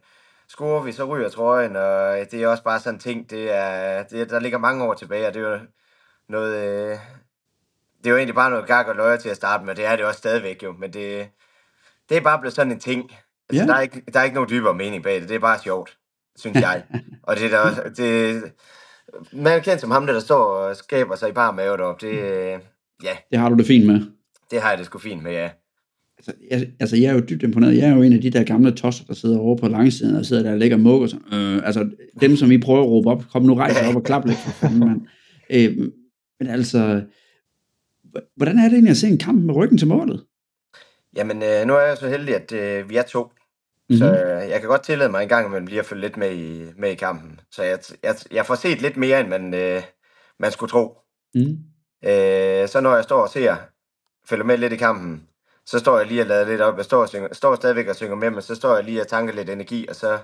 [0.48, 4.02] scorer vi, så ryger trøjen, og det er også bare sådan en ting, det er,
[4.02, 5.58] det, der ligger mange år tilbage, og det er jo
[6.28, 6.98] noget, øh,
[7.98, 9.96] det er jo egentlig bare noget gag og løjer til at starte med, det er
[9.96, 11.28] det også stadigvæk jo, men det,
[12.08, 13.12] det er bare blevet sådan en ting.
[13.48, 13.68] Altså, yeah.
[13.68, 15.98] der, er ikke, der er ikke nogen dybere mening bag det, det er bare sjovt,
[16.36, 16.84] synes jeg.
[17.26, 18.42] og det er der også, det,
[19.32, 22.06] man er kendt som ham, der, der står og skaber sig i bare mave deroppe.
[22.06, 22.60] Det, øh,
[23.04, 23.16] ja.
[23.30, 24.00] Det har du det fint med.
[24.50, 25.50] Det har jeg det sgu fint med, ja.
[26.18, 27.76] Altså jeg, altså, jeg er jo dybt imponeret.
[27.76, 30.26] Jeg er jo en af de der gamle tosser, der sidder over på langsiden og
[30.26, 31.06] sidder der og lægger mugger.
[31.06, 31.90] Så, øh, altså,
[32.20, 34.50] dem, som I prøver at råbe op, kom nu rejse op og klap lidt for
[34.50, 35.00] fanden, mand.
[35.50, 35.78] Øh,
[36.40, 37.02] men altså,
[38.36, 40.24] hvordan er det egentlig at se en kamp med ryggen til målet?
[41.16, 43.26] Jamen, øh, nu er jeg så heldig, at øh, vi er to.
[43.90, 43.98] Mm-hmm.
[43.98, 44.14] Så
[44.50, 46.90] jeg kan godt tillade mig en gang, at man bliver følge lidt med i, med
[46.90, 47.40] i kampen.
[47.50, 49.82] Så jeg, jeg, jeg får set lidt mere, end man, øh,
[50.38, 50.98] man skulle tro.
[51.34, 51.58] Mm.
[52.04, 53.56] Øh, så når jeg står og ser,
[54.28, 55.22] følger med lidt i kampen,
[55.66, 56.76] så står jeg lige og lader lidt op.
[56.76, 59.08] Jeg står, og synger, står stadigvæk og synger med, men så står jeg lige og
[59.08, 60.18] tanker lidt energi, og så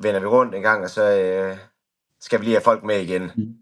[0.00, 1.56] vender vi rundt en gang, og så øh,
[2.20, 3.30] skal vi lige have folk med igen.
[3.36, 3.54] Mm.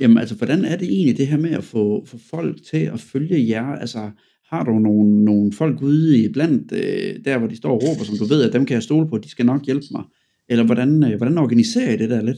[0.00, 3.00] Jamen altså, hvordan er det egentlig det her med at få, få folk til at
[3.00, 3.76] følge jer?
[3.76, 4.10] Altså,
[4.52, 8.04] har du nogle, nogle folk ude i blandt, øh, der hvor de står og råber,
[8.04, 10.04] som du ved, at dem kan jeg stole på, de skal nok hjælpe mig?
[10.48, 12.36] Eller hvordan, øh, hvordan organiserer I det der lidt?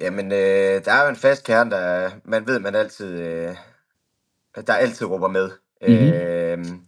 [0.00, 3.54] Jamen, øh, der er jo en fast kerne, der man ved, man altid, øh,
[4.66, 5.50] der altid råber med.
[5.88, 6.06] Mm-hmm.
[6.06, 6.78] Øh,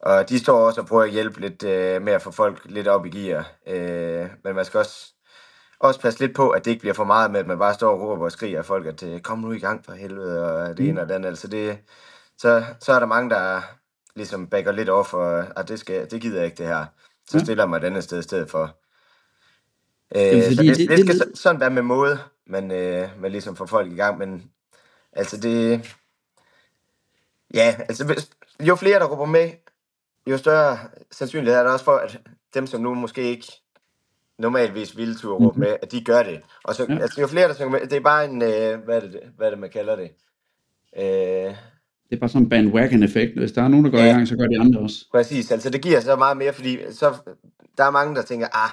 [0.00, 2.88] og de står også og prøver at hjælpe lidt øh, med at få folk lidt
[2.88, 3.52] op i gear.
[3.68, 5.12] Øh, men man skal også,
[5.80, 7.92] også passe lidt på, at det ikke bliver for meget med, at man bare står
[7.92, 10.76] og råber og skriger af folk, at øh, kom nu i gang for helvede, og
[10.76, 10.90] det mm.
[10.90, 11.28] ene og det andet.
[11.28, 11.78] Altså det,
[12.38, 13.62] så, så er der mange, der
[14.16, 16.84] ligesom backer lidt off, og at det, skal, det gider jeg ikke det her.
[17.28, 18.76] Så stiller jeg mig et andet sted i stedet for.
[20.16, 23.32] Øh, Jamen, så det, det, det, skal det, sådan være med måde, man, øh, man
[23.32, 24.50] ligesom får folk i gang, men
[25.12, 25.94] altså det...
[27.54, 28.26] Ja, altså
[28.62, 29.50] jo flere, der råber med,
[30.26, 30.78] jo større
[31.10, 32.20] sandsynlighed er der også for, at
[32.54, 33.52] dem, som nu måske ikke
[34.38, 36.42] normalvis ville turde råbe med, at de gør det.
[36.64, 36.98] Og så, Ja.
[36.98, 39.46] altså, jo flere, der synger med, det er bare en, øh, hvad, er det, hvad
[39.46, 40.10] er det, man kalder det?
[40.98, 41.56] Øh,
[42.10, 43.38] Det er bare sådan en bandwagon-effekt.
[43.38, 44.04] Hvis der er nogen, der går Ja.
[44.04, 44.96] i gang, så gør de andre også.
[45.12, 47.14] Præcis, altså det giver så meget mere, fordi så,
[47.78, 48.70] der er mange, der tænker, ah,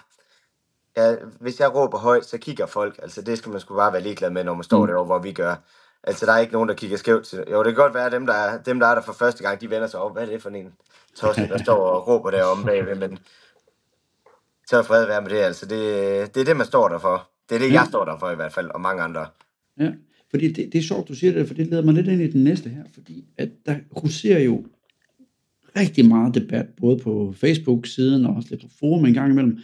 [0.97, 2.99] ja, hvis jeg råber højt, så kigger folk.
[3.03, 4.87] Altså det skal man sgu bare være ligeglad med, når man står Mm.
[4.87, 5.55] derovre, hvor vi gør.
[6.03, 7.43] Altså der er ikke nogen, der kigger skævt til.
[7.51, 9.43] Jo, det kan godt være, at dem, der er, dem, der er der for første
[9.43, 10.13] gang, de vender sig op.
[10.13, 10.73] Hvad er det for en
[11.15, 13.19] tosse, der står og råber deromme bagved, men
[14.67, 15.37] så er fred være med det.
[15.37, 17.27] Altså det, det er det, man står der for.
[17.49, 19.27] Det er det, jeg står der for i hvert fald, og mange andre.
[19.79, 19.91] Ja,
[20.33, 22.31] fordi det, det er sjovt, du siger det, for det leder mig lidt ind i
[22.31, 24.65] den næste her, fordi at der huserer jo
[25.77, 29.57] rigtig meget debat, både på Facebook-siden og også lidt på forum en gang imellem,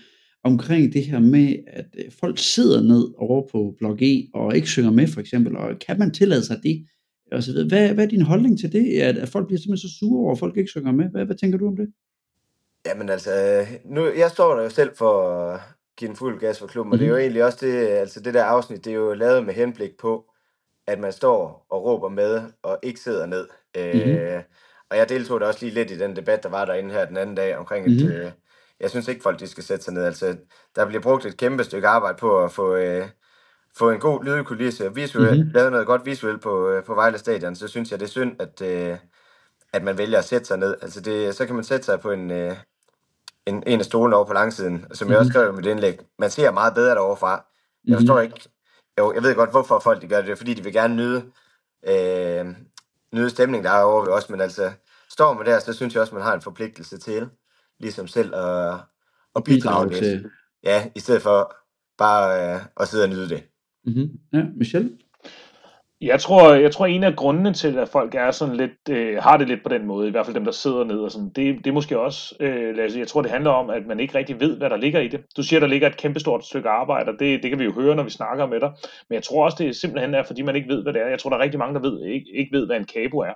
[0.43, 4.67] omkring det her med, at øh, folk sidder ned over på Blog E og ikke
[4.67, 6.85] synger med, for eksempel, og kan man tillade sig det?
[7.31, 7.67] Og så videre.
[7.67, 10.31] Hvad, hvad er din holdning til det, at, at folk bliver simpelthen så sure over,
[10.31, 11.05] at folk ikke synger med?
[11.09, 11.87] Hvad, hvad tænker du om det?
[12.87, 13.31] Jamen altså,
[13.85, 15.59] nu, jeg står der jo selv for at
[15.97, 17.21] give en fuld gas for klubben, og det er jo Mhm.
[17.21, 20.25] egentlig også det, altså det der afsnit, det er jo lavet med henblik på,
[20.89, 23.47] at man står og råber med, og ikke sidder ned.
[23.77, 24.43] Øh,
[24.91, 27.17] Og jeg deltog da også lige lidt i den debat, der var derinde her den
[27.17, 28.11] anden dag, omkring, at Mhm.
[28.11, 28.31] øh,
[28.79, 30.03] jeg synes ikke, folk de skal sætte sig ned.
[30.05, 30.37] Altså,
[30.75, 33.07] der bliver brugt et kæmpe stykke arbejde på at få, øh,
[33.77, 35.37] få en god lydkulisse, og visuelt, Mhm.
[35.39, 35.51] mm-hmm.
[35.53, 38.41] lavet noget godt visuelt på, øh, på Vejle Stadion, så synes jeg, det er synd,
[38.41, 38.97] at, øh,
[39.73, 40.75] at man vælger at sætte sig ned.
[40.81, 42.31] Altså, det, så kan man sætte sig på en...
[42.31, 42.55] Øh,
[43.45, 45.11] en, en af stolene over på langsiden, som mm-hmm.
[45.11, 45.99] jeg også skrev i mit indlæg.
[46.19, 47.29] Man ser meget bedre derovre fra.
[47.31, 47.41] Jeg
[47.85, 47.95] Mhm.
[47.95, 48.49] forstår ikke,
[48.99, 50.25] jo, jeg ved godt, hvorfor folk de gør det.
[50.25, 51.23] Det er, fordi de vil gerne nyde,
[51.87, 52.45] øh,
[53.13, 54.71] nyde stemningen, der er over ved os, men altså,
[55.09, 57.29] står man der, så synes jeg også, man har en forpligtelse til,
[57.79, 58.75] ligesom selv at,
[59.35, 60.29] at bidrage til...
[60.63, 61.55] Ja, i stedet for
[61.97, 63.43] bare øh, at sidde og nyde det.
[63.85, 64.19] Mm-hmm.
[64.33, 64.97] Ja, Michelle?
[66.01, 69.37] Jeg tror, jeg tror, en af grundene til, at folk er sådan lidt, øh, har
[69.37, 71.57] det lidt på den måde, i hvert fald dem, der sidder ned og sådan, det,
[71.57, 74.39] det er måske også, øh, Lasse, jeg tror, det handler om, at man ikke rigtig
[74.39, 75.21] ved, hvad der ligger i det.
[75.37, 77.95] Du siger, der ligger et kæmpestort stykke arbejde, og det, det kan vi jo høre,
[77.95, 78.71] når vi snakker med dig.
[79.09, 81.07] Men jeg tror også, det simpelthen er, fordi man ikke ved, hvad det er.
[81.07, 83.33] Jeg tror, der er rigtig mange, der ved, ikke, ikke ved, hvad en kabo er.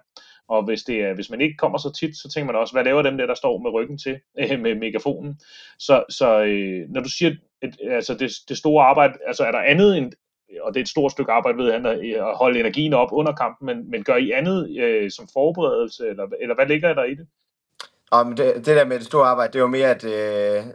[0.49, 2.83] Og hvis, det er, hvis man ikke kommer så tit, så tænker man også, hvad
[2.83, 5.39] laver dem der, der står med ryggen til, øh, med megafonen?
[5.79, 7.31] Så, så øh, når du siger,
[7.63, 10.11] et, altså det, det store arbejde, altså er der andet end,
[10.61, 13.65] og det er et stort stykke arbejde, ved han, at holde energien op under kampen,
[13.65, 17.27] men, men gør I andet øh, som forberedelse, eller, eller hvad ligger der i det?
[18.25, 20.11] Men det, det der med det store arbejde, det er jo mere, at, øh,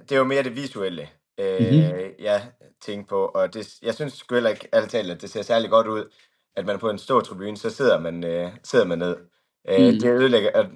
[0.09, 1.09] det, er jo mere det visuelle,
[1.41, 1.77] øh, Mhm.
[1.77, 2.11] mm-hmm.
[2.19, 2.43] jeg
[2.81, 3.25] tænker på.
[3.25, 6.05] Og det, jeg synes sgu heller ikke, talt, at det ser særlig godt ud,
[6.57, 9.17] at man er på en stor tribune, så sidder man, øh, sidder man ned.
[9.69, 10.01] Øh, Mhm.
[10.01, 10.67] det, ødelægger, at,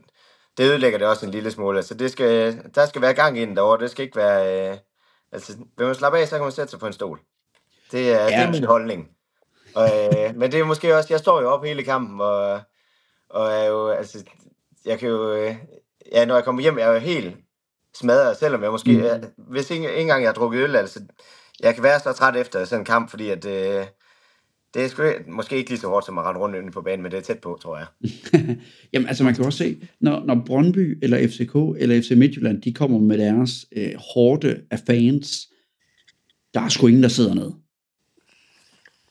[0.56, 1.78] det ødelægger det også en lille smule.
[1.78, 3.78] Altså, det skal, der skal være gang i den derovre.
[3.82, 4.70] Det skal ikke være...
[4.72, 4.76] Øh,
[5.32, 7.20] altså, vil man slappe af, så kan man sætte sig på en stol.
[7.92, 8.26] Det er, ja.
[8.26, 9.08] det er min holdning.
[9.74, 11.06] Og, øh, men det er måske også...
[11.10, 12.60] Jeg står jo op hele kampen, og,
[13.30, 13.88] og er jo...
[13.88, 14.24] Altså,
[14.84, 15.34] jeg kan jo...
[15.34, 15.54] Øh,
[16.12, 17.36] ja, når jeg kommer hjem, jeg er jo helt
[17.94, 18.92] smadret, selvom jeg måske...
[18.92, 19.02] Mm.
[19.02, 21.00] Jeg, hvis ikke, ikke engang jeg har drukket øl, altså...
[21.60, 23.46] Jeg kan være så træt efter sådan en kamp, fordi at...
[23.46, 23.86] Øh,
[24.74, 27.12] det er sgu måske ikke lige så hårdt som at rende rundt på banen, men
[27.12, 27.86] det er tæt på, tror jeg.
[28.92, 32.72] Jamen, altså man kan også se, når, når Brøndby eller FCK eller FC Midtjylland, de
[32.72, 35.48] kommer med deres øh, hårde af fans,
[36.54, 37.52] der er sgu ingen, der sidder ned.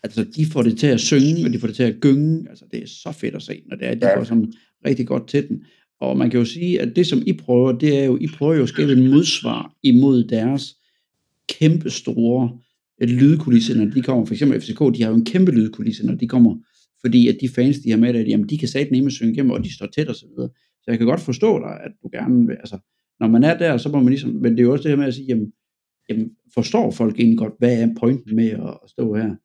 [0.04, 2.50] Altså, de får det til at synge, og de får det til at gynge.
[2.50, 4.16] Altså, det er så fedt at se, når det er, de Ja.
[4.18, 4.54] går sådan
[4.86, 5.64] rigtig godt til den.
[6.00, 8.56] Og man kan jo sige, at det, som I prøver, det er jo, I prøver
[8.56, 10.76] jo at skabe en modsvar imod deres
[11.50, 12.60] kæmpe store
[13.02, 14.26] øh, lydkulisse, når de kommer.
[14.26, 16.56] For eksempel FCK, de har jo en kæmpe lydkulisse, når de kommer,
[17.02, 19.52] fordi at de fans, de har med det, jamen, de kan satme nemme synge igennem,
[19.52, 20.50] og de står tæt og så videre.
[20.84, 22.78] Så jeg kan godt forstå dig, at du gerne vil, altså,
[23.20, 24.96] når man er der, så må man ligesom, men det er jo også det her
[24.98, 25.54] med at sige, jamen,
[26.10, 29.36] jamen forstår folk egentlig godt, hvad er pointen med at stå her?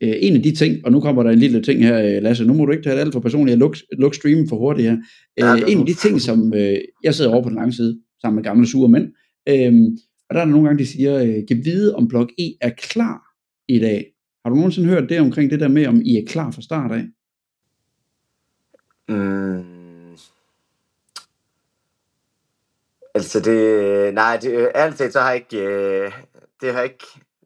[0.00, 2.44] Øh, en af de ting, og nu kommer der en lille ting her, øh, Lasse,
[2.44, 4.90] nu må du ikke tage det alt for personligt, jeg luk, luk streamen for hurtigt
[4.90, 4.96] her.
[5.38, 7.72] Ja, Øh, gør en af de ting, som øh, jeg sidder over på den lange
[7.72, 9.12] side, sammen med gamle sure mænd,
[9.48, 9.72] øh,
[10.28, 12.70] og der er der nogle gange, de siger, øh, kan vide, om blok E er
[12.70, 13.22] klar
[13.68, 14.06] i dag.
[14.44, 16.92] Har du nogensinde hørt det omkring det der med, om I er klar fra start
[16.92, 17.04] af?
[19.08, 19.74] Mm.
[23.14, 26.12] Altså det, nej, det, ærligt talt, så har jeg ikke, øh,
[26.60, 27.04] det har ikke,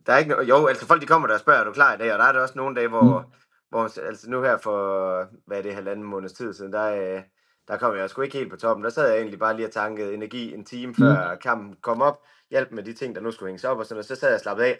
[0.08, 1.94] der er ikke, no- jo, altså folk de kommer der og spørger, er du klar
[1.94, 3.32] i dag, og der er der også nogle dage, hvor, mm.
[3.70, 7.22] hvor altså nu her for, hvad er det, halvanden måneds tid siden, der, øh,
[7.68, 9.72] der kom jeg sgu ikke helt på toppen, der sad jeg egentlig bare lige og
[9.72, 11.38] tankede energi en time før mm.
[11.42, 14.06] kampen kom op, hjalp med de ting, der nu skulle hænges op og sådan noget,
[14.06, 14.78] så sad jeg og slappede af,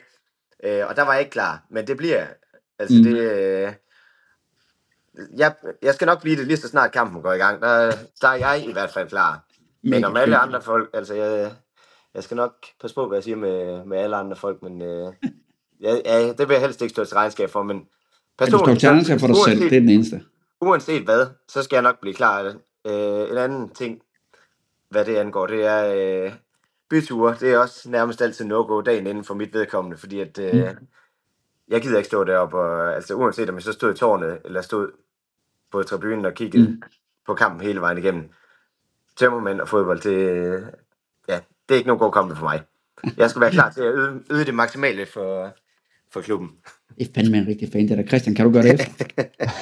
[0.65, 2.27] øh, og der var jeg ikke klar, men det bliver,
[2.79, 3.05] altså Mm.
[3.05, 3.73] det, øh,
[5.37, 7.63] jeg, jeg skal nok blive det lige så snart kampen går i gang.
[7.63, 9.45] Der, der er jeg i hvert fald klar.
[9.83, 11.53] Men om alle andre folk, altså jeg,
[12.15, 15.13] jeg skal nok passe på, hvad jeg siger med, med alle andre folk, men øh,
[15.81, 17.77] ja, ja, det vil jeg helst ikke stå til regnskab for, men
[18.41, 20.23] Men du står til ansvar for dig selv, det er den eneste.
[20.61, 22.43] uanset hvad, så skal jeg nok blive klar.
[22.87, 24.03] Øh, en anden ting,
[24.91, 25.95] hvad det angår, det er,
[26.27, 26.33] øh,
[26.91, 30.55] byture, det er også nærmest altid no-go dagen inden for mit vedkommende, fordi at, øh,
[30.55, 30.87] Mm.
[31.69, 34.61] jeg gider ikke stå deroppe, og, altså uanset om jeg så stod i tårnet, eller
[34.61, 34.91] stod
[35.73, 36.83] på tribunen og kiggede Mm.
[37.27, 38.29] på kampen hele vejen igennem.
[39.17, 40.17] Tømmermænd og fodbold, det,
[40.53, 40.61] ja,
[41.69, 42.61] det er ikke nogen god kamp for mig.
[43.17, 45.49] Jeg skal være klar til at yde, yde det maksimale for,
[46.13, 46.51] for klubben.
[46.99, 48.07] Det er fandme en rigtig fan, det der.
[48.07, 49.05] Christian, kan du gøre det efter?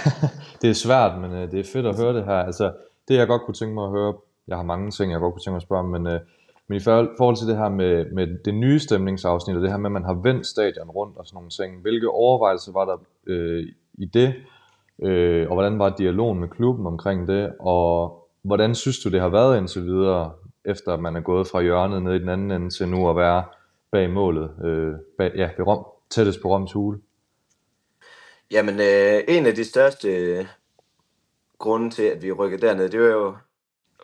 [0.63, 2.35] Det er svært, men øh, det er fedt at høre det her.
[2.35, 2.73] Altså,
[3.09, 4.15] det jeg godt kunne tænke mig at høre,
[4.49, 6.21] jeg har mange ting, jeg godt kunne tænke mig at spørge om, men, øh,
[6.69, 9.77] men i forhold forhold til det her med, med det nye stemningsafsnit, og det her
[9.77, 12.97] med, at man har vendt stadion rundt og sådan nogle ting, hvilke overvejelser var der
[13.27, 13.65] øh,
[13.95, 14.35] i det,
[15.03, 19.29] øh, og hvordan var dialogen med klubben omkring det, og hvordan synes du, det har
[19.29, 20.33] været indtil videre,
[20.67, 23.45] efter man er gået fra hjørnet ned i den anden ende til nu at være
[23.91, 27.01] bag målet, øh, bag, ja, ved Rom, tættest på Roms hule?
[28.51, 30.47] Jamen, øh, en af de største øh,
[31.59, 33.37] grunde til, at vi rykkede derned, det var jo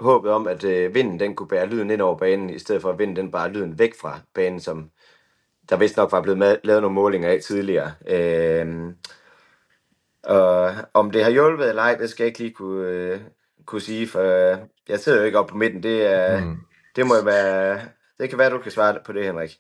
[0.00, 2.90] håbet om, at øh, vinden den kunne bære lyden ind over banen, i stedet for
[2.90, 4.90] at vinden den bare lyden væk fra banen, som
[5.68, 7.92] der vist nok var blevet ma- lavet nogle målinger af tidligere.
[8.08, 8.94] Øh,
[10.22, 13.20] og om det har hjulpet eller ej, det skal jeg ikke lige kunne, øh,
[13.64, 15.82] kunne sige, for jeg sidder jo ikke oppe på midten.
[15.82, 16.56] Det, er, Mm.
[16.96, 17.80] det må jo være...
[18.20, 19.58] Det kan være, du kan svare på det, Henrik.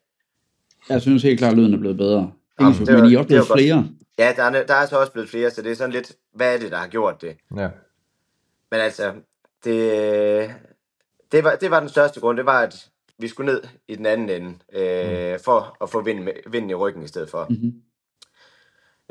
[0.88, 2.32] Jeg synes helt klart, at lyden er blevet bedre.
[2.60, 3.58] Jamen, det var- men I er også blevet godt.
[3.60, 3.88] flere.
[4.18, 6.54] Ja, der er, der er så også blevet flere, så det er sådan lidt, hvad
[6.54, 7.36] er det, der har gjort det?
[7.56, 7.68] Ja.
[8.70, 9.12] Men altså,
[9.64, 10.50] det,
[11.32, 14.06] det, var, det var den største grund, det var, at vi skulle ned i den
[14.06, 17.46] anden ende, øh, for at få vinden, med, vinden i ryggen i stedet for.
[17.50, 17.72] Mm-hmm.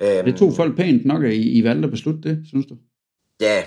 [0.01, 2.77] Øhm, Det tog folk pænt nok, at I, I valgte at beslutte det, synes du?
[3.41, 3.63] Ja,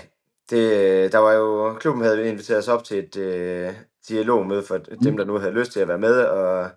[0.49, 3.73] det, der var jo, klubben havde inviteret os op til et øh,
[4.09, 6.69] dialogmøde for dem, der nu havde lyst til at være med, og,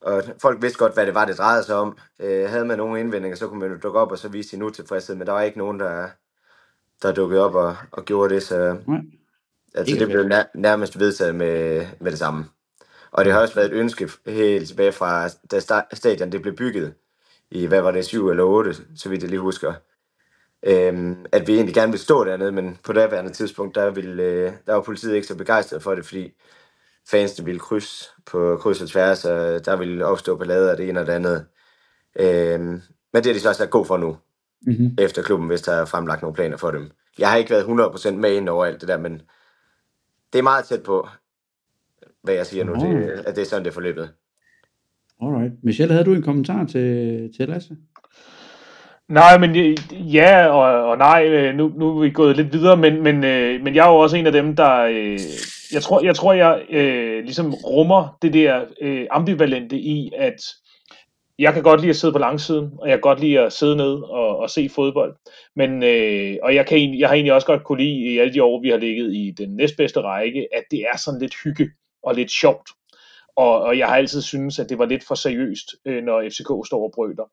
[0.00, 1.98] og folk vidste godt, hvad det var, det drejede sig om.
[2.20, 4.62] Øh, havde man nogle indvendinger, så kunne man jo dukke op og så vise sin
[4.62, 6.08] utilfredshed, men der var ikke nogen, der,
[7.02, 9.00] der dukkede op og, og gjorde det, så Nej.
[9.74, 12.44] altså, det blev nær, nærmest vedtaget med, med det samme.
[13.12, 16.56] Og det har også været et ønske helt tilbage fra, da sta- stadion det blev
[16.56, 16.94] bygget
[17.50, 19.74] i, hvad var det, 7 eller 8, så vidt jeg lige husker.
[20.66, 24.52] Øhm, at vi egentlig gerne ville stå dernede, men på daværende tidspunkt, der, ville, øh,
[24.66, 26.30] der var politiet ikke så begejstret for det, fordi
[27.10, 31.00] fansene ville krydse på kryds og tværs, og der ville opstå ballade af det ene
[31.00, 31.46] og det andet.
[32.20, 32.80] Øhm,
[33.12, 34.16] men det er de så også god for nu,
[34.66, 34.96] Mm-hmm.
[34.98, 36.90] efter klubben, hvis der er fremlagt nogle planer for dem.
[37.18, 39.12] Jeg har ikke været 100% med ind over alt det der, men
[40.32, 41.08] det er meget tæt på,
[42.22, 44.10] hvad jeg siger nu, det, at det er sådan, det er forløbet.
[45.22, 45.52] Alright.
[45.64, 47.76] Michelle, havde du en kommentar til, til Lasse?
[49.12, 49.76] Nej, men øh,
[50.14, 53.62] ja og, og nej, øh, nu, nu er vi gået lidt videre, men, men, øh,
[53.62, 55.18] men jeg er jo også en af dem, der, øh,
[55.72, 60.36] jeg tror, jeg, tror, jeg øh, ligesom rummer det der øh, ambivalente i, at
[61.38, 63.76] jeg kan godt lide at sidde på langsiden, og jeg kan godt lide at sidde
[63.76, 65.16] ned og, og se fodbold,
[65.56, 68.42] men, øh, og jeg, kan, jeg har egentlig også godt kunne lide i alle de
[68.42, 71.70] år, vi har ligget i den næstbedste række, at det er sådan lidt hygge
[72.02, 72.68] og lidt sjovt.
[73.36, 76.66] Og, og jeg har altid syntes, at det var lidt for seriøst, øh, når FCK
[76.66, 77.24] står og brøler.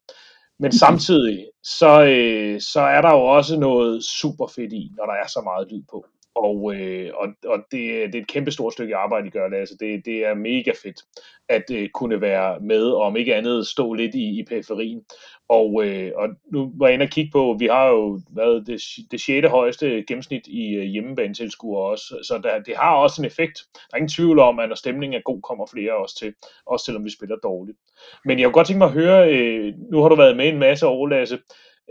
[0.59, 5.13] Men samtidig, så, øh, så er der jo også noget super fedt i, når der
[5.13, 6.05] er så meget lyd på.
[6.39, 9.77] Og, øh, og, og det, det er et kæmpe stort stykke arbejde, I gør, Lasse.
[9.77, 11.01] Det, det er mega fedt
[11.49, 15.05] at øh, kunne være med, og om ikke andet stå lidt i, i periferien.
[15.49, 18.81] Og, øh, og nu var jeg inde og kigge på, vi har jo været det,
[19.11, 19.47] det 6.
[19.47, 23.59] højeste gennemsnit i øh, hjemmebanetilskuere også, så der, det har også en effekt.
[23.73, 26.33] Der er ingen tvivl om, at når stemningen er god, kommer flere også til,
[26.65, 27.77] også selvom vi spiller dårligt.
[28.25, 30.59] Men jeg kunne godt tænke mig at høre, øh, nu har du været med en
[30.59, 31.39] masse år, Lasse.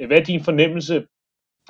[0.06, 1.06] Hvad er din fornemmelse?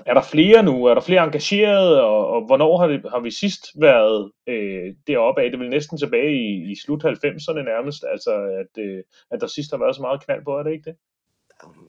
[0.07, 0.85] Er der flere nu?
[0.85, 2.03] Er der flere engagerede?
[2.03, 5.51] Og, og hvornår har, det, har vi sidst været øh, deroppe af?
[5.51, 9.47] Det er vel næsten tilbage i, i slut 90'erne nærmest, altså at, øh, at der
[9.47, 10.97] sidst har været så meget knald på, er det ikke det?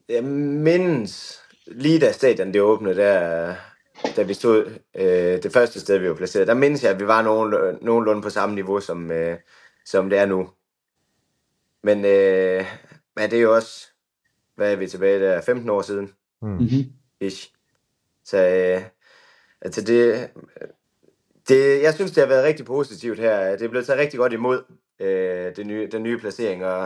[0.09, 3.53] Jeg mindes lige da stadion det åbnede, der,
[4.15, 7.07] da vi stod øh, det første sted, vi var placeret, der mindes jeg, at vi
[7.07, 9.37] var nogen, nogenlunde på samme niveau, som, øh,
[9.85, 10.49] som det er nu.
[11.83, 12.65] Men, øh,
[13.15, 13.87] men det er jo også,
[14.55, 16.49] hvad er vi tilbage der, 15 år siden, Mm.
[16.49, 16.93] Mm-hmm.
[17.21, 17.53] ish.
[18.29, 18.81] Så øh,
[19.61, 20.29] altså det,
[21.47, 23.51] det, jeg synes, det har været rigtig positivt her.
[23.51, 24.63] Det er blevet taget rigtig godt imod,
[24.99, 26.81] øh, det nye, den nye placering, og,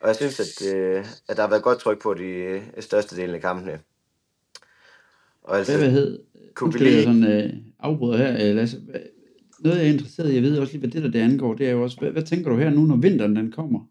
[0.00, 3.16] og jeg synes, at, øh, at der har været godt tryk på de øh, største
[3.16, 3.80] delen af kampene.
[5.42, 6.22] Og altså, Hvad, hvad hed?
[6.78, 8.80] lige- sådan, øh, afbryder her, øh, Lasse.
[9.60, 11.66] Noget, jeg er interesseret i, jeg ved også lige, hvad det der det angår, det
[11.66, 13.86] er jo også, hvad, hvad tænker du her nu, når vinteren den kommer?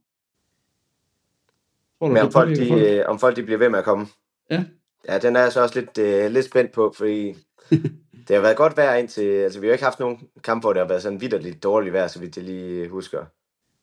[1.99, 2.81] Tror du, det om folk, de, folk?
[2.83, 4.07] øh, om folk de bliver ved med at komme.
[4.51, 4.63] Ja.
[5.07, 7.37] Ja, den er jeg så også lidt, øh, lidt spændt på, fordi
[8.27, 9.23] det har været godt vejr indtil...
[9.23, 12.07] Altså, vi har ikke haft nogen kamp, hvor det har været sådan vidderligt dårligt vejr,
[12.07, 13.25] så vidt jeg lige husker.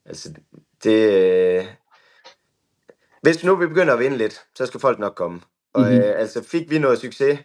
[0.06, 0.34] Altså,
[0.84, 1.12] det...
[1.12, 1.66] Øh...
[3.22, 5.40] Hvis nu vi begynder at vinde lidt, så skal folk nok komme.
[5.72, 5.90] Og Mhm.
[5.92, 7.38] øh, altså, fik vi noget succes,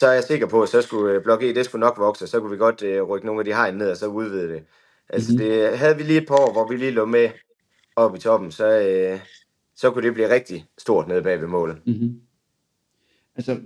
[0.00, 2.26] så er jeg sikker på, at så skulle øh, Blok E, det skulle nok vokse,
[2.26, 4.64] så kunne vi godt øh, rykke nogle af de hegn ned, og så udvide det.
[5.08, 5.48] Altså, mm-hmm.
[5.48, 7.30] det havde vi lige et par år, hvor vi lige lå med
[7.96, 9.20] op i toppen, så, øh,
[9.76, 11.76] så kunne det blive rigtig stort nede bag ved målet.
[11.86, 12.20] Mm-hmm.
[13.36, 13.56] Altså,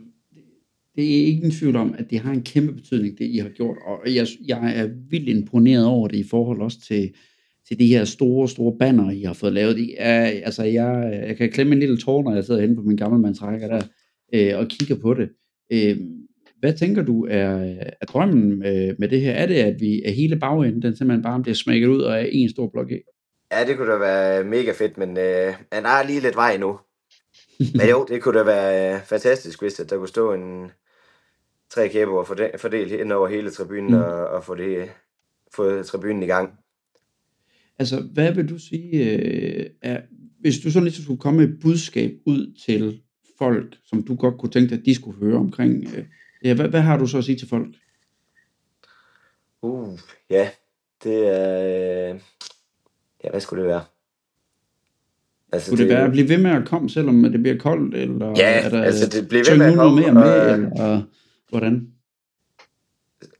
[0.96, 3.48] det er ikke en tvivl om, at det har en kæmpe betydning, det I har
[3.48, 7.14] gjort, og jeg, jeg er vildt imponeret over det i forhold også til,
[7.68, 9.78] til de her store, store banner, I har fået lavet.
[9.78, 12.82] I er, altså, jeg, jeg kan klemme en lille tår, når jeg sidder henne på
[12.82, 13.82] min gammelmandsrækker der,
[14.34, 15.28] øh, og kigger på det.
[15.72, 15.96] Øh,
[16.60, 19.32] hvad tænker du er, er drømmen med, med det her?
[19.32, 22.26] Er det, at vi er hele bagenden, den simpelthen bare bliver smækket ud og er
[22.32, 22.90] en stor blok?
[23.52, 26.78] Ja, det kunne da være mega fedt, men øh, han har lige lidt vej nu.
[27.78, 30.70] men jo, det kunne da være øh, fantastisk, hvis at der kunne stå en
[31.70, 32.26] tre kæber og
[32.60, 34.00] fordelt ind over hele tribunen mm.
[34.00, 34.90] og, og få, det,
[35.54, 36.58] få tribunen i gang.
[37.78, 40.00] Altså, hvad vil du sige, øh, er,
[40.40, 43.02] hvis du så lige skulle komme med et budskab ud til
[43.38, 46.04] folk, som du godt kunne tænke dig, at de skulle høre omkring, øh,
[46.44, 47.74] ja, hvad, hvad har du så at sige til folk?
[49.62, 49.98] Uh,
[50.30, 50.50] ja,
[51.04, 52.20] det er, øh,
[53.24, 53.84] ja, hvad skulle det være?
[55.52, 57.94] Altså, Skulle det, det være at blive ved med at komme, selvom det bliver koldt,
[57.94, 61.02] eller ja, er der, altså det bliver ved med at komme, mere med, og, eller
[61.48, 61.92] hvordan?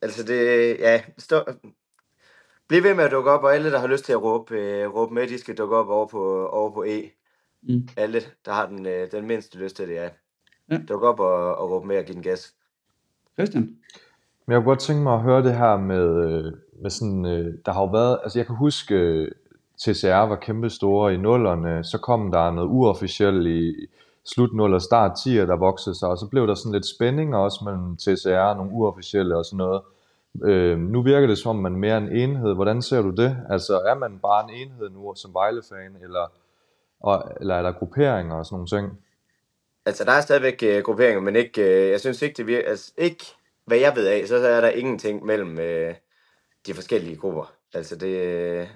[0.02, 1.44] Altså det, ja, stå,
[2.68, 4.94] bliv ved med at dukke op, og alle, der har lyst til at råbe, øh,
[4.94, 7.02] råbe med, de skal dukke op over på, over på E.
[7.62, 7.88] Mm.
[7.96, 10.08] Alle, der har den, øh, den mindste lyst til det, ja.
[10.70, 10.78] ja.
[10.88, 12.54] Duk op og, og råbe med og give den gas.
[13.38, 13.62] Christian?
[14.46, 17.54] Men jeg kunne godt tænke mig at høre det her med, øh, med sådan, øh,
[17.66, 19.30] der har jo været, altså jeg kan huske, øh,
[19.80, 23.88] TCR var kæmpe store i nullerne, så kom der noget uofficielt i
[24.24, 27.36] slut 0 og start 10, der voksede sig, og så blev der sådan lidt spænding
[27.36, 29.82] også mellem TCR og nogle uofficielle og sådan noget.
[30.44, 32.54] Øh, nu virker det som om man er mere en enhed.
[32.54, 33.36] Hvordan ser du det?
[33.50, 36.32] Altså er man bare en enhed nu som Vejlefan, eller,
[37.00, 39.00] og, eller er der grupperinger og sådan nogle ting?
[39.86, 42.92] Altså der er stadigvæk uh, grupperinger, men ikke, uh, jeg synes ikke det virker, altså
[42.96, 43.24] ikke
[43.64, 45.94] hvad jeg ved af, så er der ingenting mellem uh,
[46.66, 47.52] de forskellige grupper.
[47.74, 48.68] Altså det,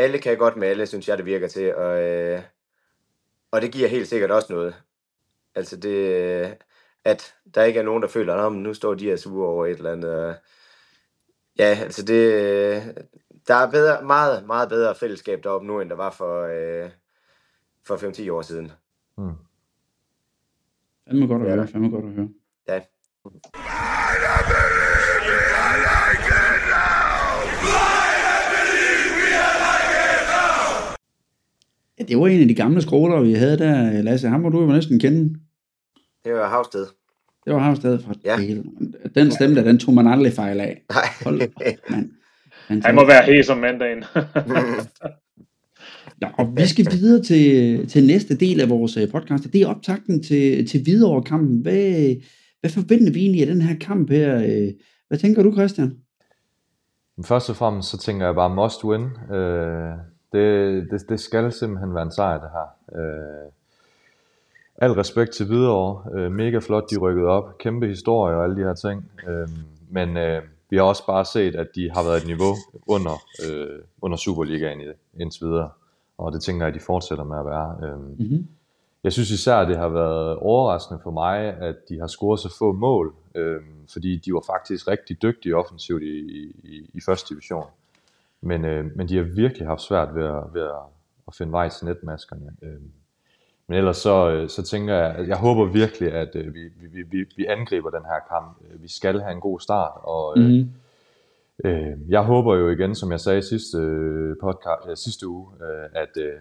[0.00, 1.92] alle kan godt med alle, synes jeg det virker til, og,
[2.34, 2.42] uh,
[3.50, 4.74] og det giver helt sikkert også noget.
[5.54, 6.56] Altså det,
[7.04, 9.76] at der ikke er nogen, der føler, at nu står de her sure over et
[9.76, 10.14] eller andet.
[10.14, 10.34] Og,
[11.58, 13.06] ja, altså det,
[13.48, 16.90] der er bedre, meget, meget bedre fællesskab deroppe nu, end der var for, øh,
[17.86, 18.72] for 5-10 år siden.
[19.18, 19.32] Mm.
[21.08, 21.54] Fandme godt at ja.
[21.54, 22.28] høre, fandme godt at høre.
[22.68, 22.80] Ja.
[32.10, 34.28] Det var en af de gamle skråler, vi havde der, Lasse.
[34.28, 35.34] Ham må du jo næsten kende.
[36.24, 36.86] Det var Havsted.
[37.44, 38.36] Det var Havsted fra ja.
[38.36, 38.64] det
[39.14, 40.82] Den stemme der, den tog man aldrig fejl af.
[40.90, 41.04] Nej.
[41.24, 41.48] Hold op,
[41.90, 42.10] man.
[42.84, 43.98] Han må være hæs om mandagen.
[46.22, 49.52] ja, og vi skal videre til, til næste del af vores øh, podcast.
[49.52, 51.60] Det er optakten til, til Hvidovre-kampen.
[51.60, 52.14] Hvad,
[52.60, 54.36] hvad forventer vi egentlig af den her kamp her?
[54.36, 54.68] Øh,
[55.08, 55.96] hvad tænker du, Christian?
[57.24, 59.02] Først og fremmest så tænker jeg bare must win.
[59.36, 63.00] Øh, det, det, det skal simpelthen være en sejr, det her.
[63.00, 63.52] Øh,
[64.76, 66.20] al respekt til Hvidovre.
[66.20, 67.58] Øh, mega flot, de rykkede op.
[67.58, 69.10] Kæmpe historie og alle de her ting.
[69.28, 69.48] Øh,
[69.90, 72.54] men øh, vi har også bare set, at de har været et niveau
[72.86, 74.80] under, øh, under Superligaen
[75.20, 75.70] indtil videre.
[76.18, 77.76] Og det tænker jeg, at de fortsætter med at være.
[77.82, 78.48] Øh, mm-hmm.
[79.04, 82.72] Jeg synes især, det har været overraskende for mig, at de har scoret så få
[82.72, 83.14] mål.
[83.34, 83.60] Øh,
[83.92, 86.18] fordi de var faktisk rigtig dygtige offensivt i,
[86.64, 87.64] i, i første division.
[88.42, 90.86] Men, øh, men de har virkelig haft svært ved at, ved at,
[91.28, 92.52] at finde vej til netmaskerne.
[92.62, 92.80] Øh,
[93.66, 96.60] men ellers så, øh, så tænker jeg, at jeg håber virkelig, at øh, vi,
[96.92, 98.62] vi, vi, vi angriber den her kamp.
[98.70, 100.70] Øh, vi skal have en god start, og mm-hmm.
[101.64, 103.78] øh, jeg håber jo igen, som jeg sagde sidste,
[104.40, 106.32] podcast, sidste uge, øh, at øh,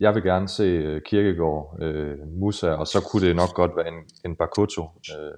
[0.00, 4.04] jeg vil gerne se Kirkegaard, øh, Musa, og så kunne det nok godt være en,
[4.24, 4.82] en Bakoto.
[4.82, 5.32] Øh,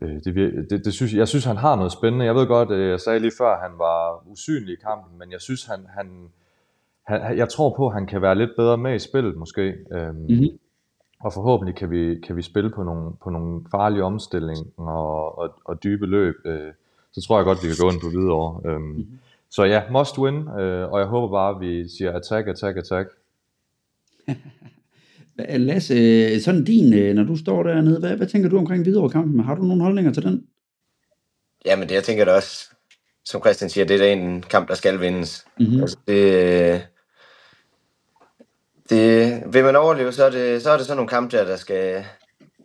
[0.00, 2.24] det, det, det synes, jeg synes, han har noget spændende.
[2.24, 5.40] Jeg ved godt, jeg sagde lige før, at han var usynlig i kampen, men jeg
[5.40, 6.28] synes, han, han,
[7.06, 9.74] han, jeg tror på, at han kan være lidt bedre med i spillet måske.
[9.92, 10.58] Øhm, mm-hmm.
[11.20, 15.54] Og forhåbentlig kan vi, kan vi spille på nogle, på nogle farlige omstillinger og, og,
[15.64, 16.34] og dybe løb.
[16.44, 16.72] Øh,
[17.12, 18.60] så tror jeg godt, vi kan gå ind på videre.
[18.64, 19.18] Øhm, mm-hmm.
[19.50, 23.08] Så ja, must win, øh, og jeg håber bare, at vi siger attack, attack, attack.
[25.38, 29.40] Lasse, sådan din, øh, når du står dernede, hvad, hvad tænker du omkring videre kampen?
[29.40, 30.46] Har du nogle holdninger til den?
[31.64, 32.70] Jamen det jeg tænker da også,
[33.24, 35.46] som Christian siger, det er en kamp, der skal vindes.
[35.60, 35.80] Mm-hmm.
[35.80, 36.86] Altså, det,
[38.90, 41.56] det, vil man overleve, så er det, så er det sådan nogle kampe der, der,
[41.56, 42.04] skal,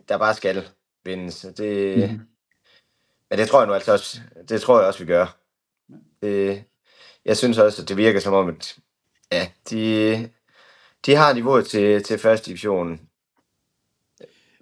[0.09, 0.63] der bare skal
[1.05, 1.45] vindes.
[1.57, 2.19] Det, mm.
[3.29, 4.19] Men det tror jeg nu altså også,
[4.49, 5.37] det tror jeg også, vi gør.
[6.21, 6.63] Det,
[7.25, 8.75] jeg synes også, at det virker som om, at
[9.31, 10.29] ja, de,
[11.05, 12.89] de har niveauet til, til første division.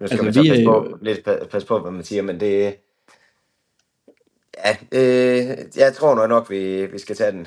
[0.00, 2.74] Nu skal altså, man så passe, på, lidt passe på, hvad man siger, men det,
[4.66, 7.46] Ja, øh, jeg tror nok, nok vi, vi skal tage den.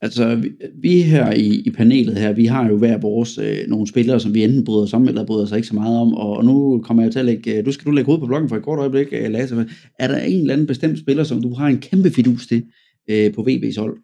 [0.00, 3.86] Altså, vi, vi her i, i panelet her, vi har jo hver vores øh, nogle
[3.86, 6.36] spillere, som vi enten bryder os om, eller bryder os ikke så meget om, og,
[6.36, 8.48] og nu kommer jeg til at lægge, øh, du skal du lægge ud på bloggen
[8.48, 9.70] for et kort øjeblik, øh, Lasse.
[9.98, 12.66] Er der en eller anden bestemt spiller, som du har en kæmpe fidus til
[13.08, 13.98] øh, på VB's hold?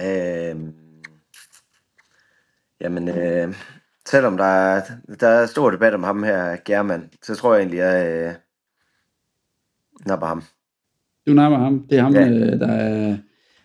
[0.00, 0.56] Øh,
[2.82, 3.54] jamen, øh,
[4.08, 4.82] selvom der er,
[5.20, 8.34] der er stor debat om ham her, German, så tror jeg egentlig, at jeg øh,
[10.06, 10.42] napper ham.
[11.26, 11.86] Du napper ham.
[11.90, 12.28] Det er ham, Ja.
[12.28, 13.16] øh, der er...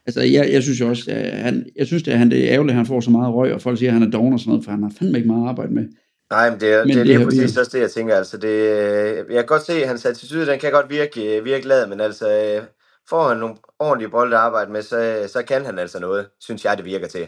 [0.05, 2.53] Altså, jeg, jeg synes jo også, at han, jeg synes, det er, han, det er
[2.53, 4.39] ærgerligt, at han får så meget røg, og folk siger, at han er doven og
[4.39, 5.88] sådan noget, for han har fandme ikke meget at arbejde med.
[6.32, 7.91] Nej, men det er, Men det er det lige har præcis vi- også det, jeg
[7.91, 8.15] tænker.
[8.15, 11.63] Altså, det, øh, jeg kan godt se, at hans attitude, den kan godt virke, virke
[11.63, 12.63] glad, men altså, øh,
[13.09, 16.65] får han nogle ordentlige bolde at arbejde med, så, så kan han altså noget, synes
[16.65, 17.28] jeg, det virker til.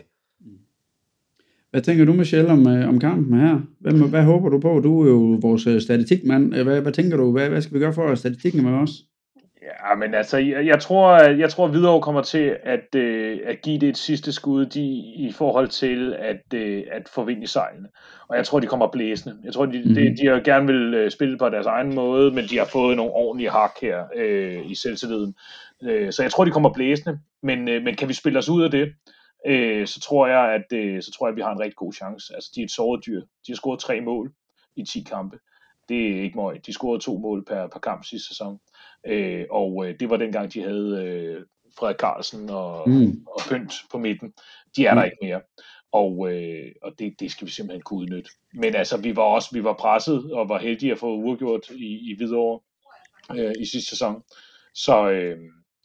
[1.72, 3.60] Hvad tænker du, Michelle, om, øh, om kampen her?
[3.80, 4.80] Hvad, hvad håber du på?
[4.84, 6.56] Du er jo vores øh, statistikmand.
[6.56, 7.32] Øh, Hvad, hvad tænker du?
[7.32, 8.90] Hvad, hvad skal vi gøre for at statistikken med os?
[9.62, 13.80] Ja, men altså, jeg, jeg tror, jeg tror, Hvidovre kommer til at, øh, at give
[13.80, 17.88] det et sidste skud de, i forhold til at, øh, at få vind i sejlene.
[18.30, 19.36] Og jeg tror, de kommer blæsende.
[19.44, 19.94] Jeg tror, de, mm.
[19.94, 22.98] De, de har gerne vil øh, spille på deres egen måde, men de har fået
[22.98, 25.34] nogle ordentlige hak her øh, i selvtilliden.
[25.84, 27.20] Øh, så jeg tror, de kommer blæsende.
[27.44, 28.90] Men, øh, men kan vi spille os ud af det,
[29.48, 31.94] øh, så tror jeg, at øh, så tror jeg, at vi har en rigtig god
[31.94, 32.36] chance.
[32.36, 33.22] Altså, de er et såret dyr.
[33.22, 34.32] De har scoret tre mål
[34.76, 35.40] i 10 kampe.
[35.90, 36.66] Det er ikke møg.
[36.66, 38.60] De scorede to mål per, per kamp sidste sæson.
[39.08, 41.46] Øh, og øh, det var dengang, de havde øh,
[41.80, 43.26] Frederik Carlsen og, Mm.
[43.28, 44.34] og Pynt på midten.
[44.76, 45.06] De er der Mm.
[45.06, 45.42] ikke mere.
[45.92, 48.30] Og, øh, og det, det skal vi simpelthen kunne udnytte.
[48.54, 52.12] Men altså, vi var også vi var presset og var heldige at få uafgjort i,
[52.12, 52.60] i Hvidovre
[53.38, 54.24] øh, i sidste sæson.
[54.74, 55.38] Så, øh,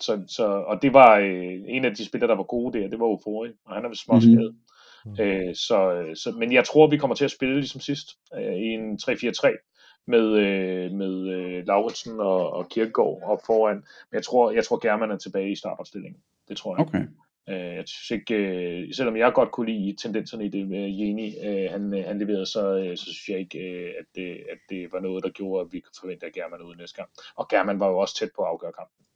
[0.04, 3.00] så, så, og det var øh, en af de spillere, der var gode der, det
[3.00, 4.54] var Ufori, og han er småskadet.
[5.04, 5.20] Mm-hmm.
[5.20, 8.66] Øh, så, så, men jeg tror, vi kommer til at spille ligesom sidst øh, i
[8.66, 13.76] en 3-4-3 med, øh, med øh, Lauritsen og, og Kirkegaard op foran.
[13.76, 16.20] Men jeg tror, jeg tror German er tilbage i startopstillingen.
[16.48, 16.86] Det tror jeg.
[16.86, 17.06] Okay.
[17.48, 21.36] Øh, jeg synes ikke, øh, selvom jeg godt kunne lide tendenserne i det med Jeni,
[21.46, 24.58] øh, han, øh, han leverede, så, øh, så synes jeg ikke, øh, at, det, at
[24.68, 27.08] det var noget, der gjorde, at vi kunne forvente, at German ude næste gang.
[27.36, 29.06] Og German var jo også tæt på at afgøre kampen.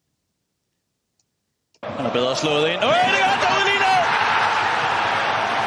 [1.83, 2.81] Han er bedre slået ind.
[2.89, 3.97] Øh, det er der udligner!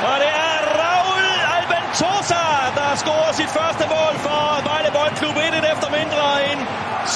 [0.10, 2.44] Og det er Raul Albentosa,
[2.80, 4.40] der scorer sit første mål for
[4.70, 6.60] Vejle Boldklub 1 efter mindre end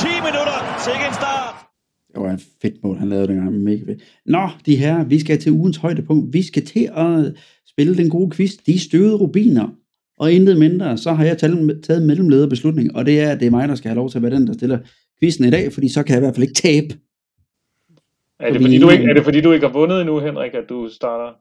[0.01, 1.55] 10 minutter til en start.
[2.11, 3.51] Det var et fedt mål, han lavede dengang.
[3.69, 4.01] Mega fedt.
[4.35, 6.33] Nå, de her, vi skal til ugens højdepunkt.
[6.37, 7.13] Vi skal til at
[7.71, 8.51] spille den gode quiz.
[8.67, 9.67] De støvede rubiner.
[10.19, 13.51] Og intet mindre, så har jeg taget, taget mellemlederbeslutning, og det er, at det er
[13.51, 14.79] mig, der skal have lov til at være den, der stiller
[15.19, 16.95] quizzen i dag, fordi så kan jeg i hvert fald ikke tabe.
[18.39, 20.53] Er det, Fordi- fordi du ikke, er det fordi, du ikke har vundet endnu, Henrik,
[20.53, 21.33] at du starter?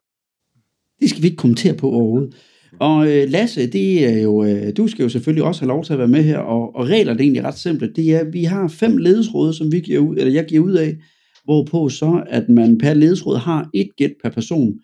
[1.01, 2.35] Det skal vi ikke kommentere på overhovedet.
[2.81, 5.93] Og øh, Lasse, det er jo, øh, du skal jo selvfølgelig også have lov til
[5.93, 7.93] at være med her, og, og reglerne er egentlig ret simple.
[7.97, 10.73] Det er, at vi har fem ledesråd, som vi giver ud, eller jeg giver ud
[10.73, 10.97] af,
[11.45, 14.75] hvorpå så, at man per ledesråd har et gæt per person,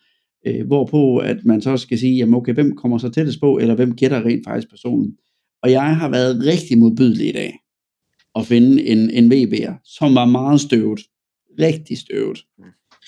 [0.46, 3.74] øh, hvorpå at man så skal sige, jamen okay, hvem kommer så tættest på, eller
[3.74, 5.16] hvem gætter rent faktisk personen.
[5.62, 7.52] Og jeg har været rigtig modbydelig i dag,
[8.34, 11.00] at finde en, en VB'er, som var meget støvet.
[11.58, 12.44] Rigtig støvet.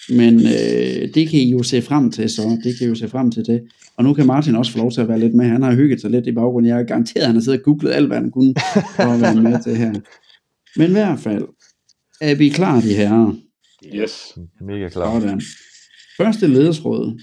[0.09, 2.43] Men øh, det kan I jo se frem til så.
[2.65, 3.63] Det kan I jo se frem til det.
[3.97, 5.45] Og nu kan Martin også få lov til at være lidt med.
[5.45, 6.69] Han har hygget sig lidt i baggrunden.
[6.69, 8.55] Jeg er garanteret, at han har siddet og googlet alt, hvad han kunne
[8.97, 9.93] for at være med til her.
[10.77, 11.45] Men i hvert fald,
[12.21, 13.37] er vi klar, de her?
[13.95, 14.39] Yes.
[14.61, 15.21] Mega klar.
[15.21, 15.43] Sådan.
[16.17, 17.21] Første ledesråd.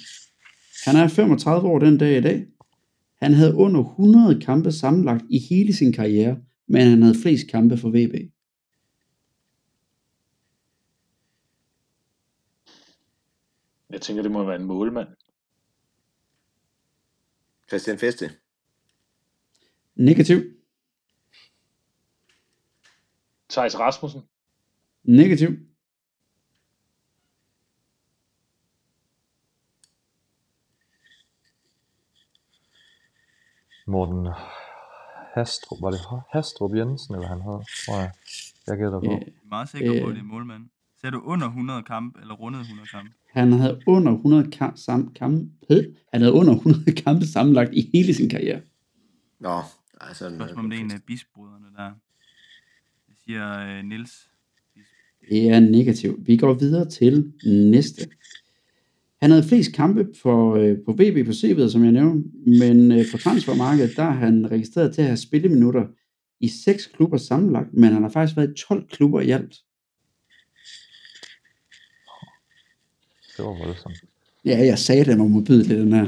[0.86, 2.46] Han er 35 år den dag i dag.
[3.22, 7.78] Han havde under 100 kampe sammenlagt i hele sin karriere, men han havde flest kampe
[7.78, 8.16] for VB.
[13.90, 15.08] Jeg tænker, det må være en målmand.
[17.68, 18.32] Christian Feste.
[19.96, 20.38] Negativ.
[23.50, 24.22] Thijs Rasmussen.
[25.04, 25.50] Negativ.
[33.88, 34.28] Morten
[35.34, 38.12] Hastrup, var det Hastrup Jensen, eller han hed, tror jeg.
[38.68, 39.06] Jeg gætter på.
[39.06, 40.70] Jeg er meget sikker på, at det er målmand.
[41.02, 43.12] Ser du under 100 kamp, eller rundet 100 kamp?
[43.34, 45.50] Han havde under 100 kamp, sam, kampe.
[46.14, 48.62] Han havde under 100 kampe sammenlagt i hele sin karriere.
[49.39, 49.62] Nå,
[50.02, 50.30] altså...
[50.36, 51.91] Spørgsmål om det er en af bisbrødrene der.
[53.08, 54.30] Det siger øh, Nils.
[55.30, 56.28] Det er negativt.
[56.28, 58.10] Vi går videre til næste.
[59.22, 63.06] Han havde flest kampe for, øh, på VB på CV'et, som jeg nævnte, men øh,
[63.12, 65.88] på transfermarkedet, der er han registreret til at have spilleminutter
[66.39, 69.56] i seks klubber sammenlagt, men han har faktisk været i 12 klubber i alt.
[73.40, 73.96] Det var voldsomt.
[74.46, 76.04] Ja, jeg sagde, den var modbydelig, den her.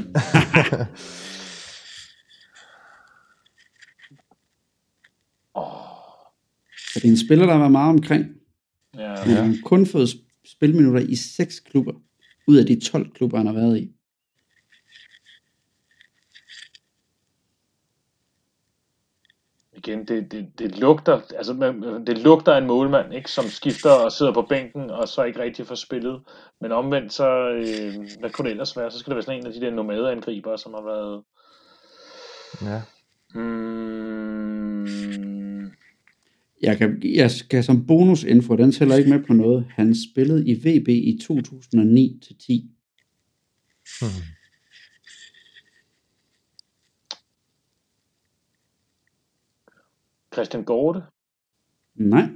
[5.54, 5.62] Åh,
[6.92, 8.24] Så det er en spiller, der har været meget omkring.
[8.98, 9.14] ja.
[9.16, 11.92] Han har kun fået sp- spilminutter i seks klubber,
[12.46, 13.90] ud af de 12 klubber, han har været i.
[19.84, 23.90] Igen, det, det, det lugter, altså man- det lugter af en målmand, ikke, som skifter
[23.90, 26.20] og sidder på bænken, og så ikke rigtig får spillet.
[26.60, 28.90] Men omvendt, så, øh, hvad kunne det ellers være?
[28.90, 31.22] Så skal det være sådan en af de der nomadeangribere, som har været...
[32.62, 32.82] Ja.
[33.40, 34.82] Mm,
[36.62, 39.66] Jeg, kan, jeg skal som bonusinfo, den tæller ikke med på noget.
[39.70, 42.68] Han spillede i VB i 2009-10.
[44.00, 44.08] Hmm.
[50.32, 51.02] Christian Gorte?
[51.94, 52.28] Nej.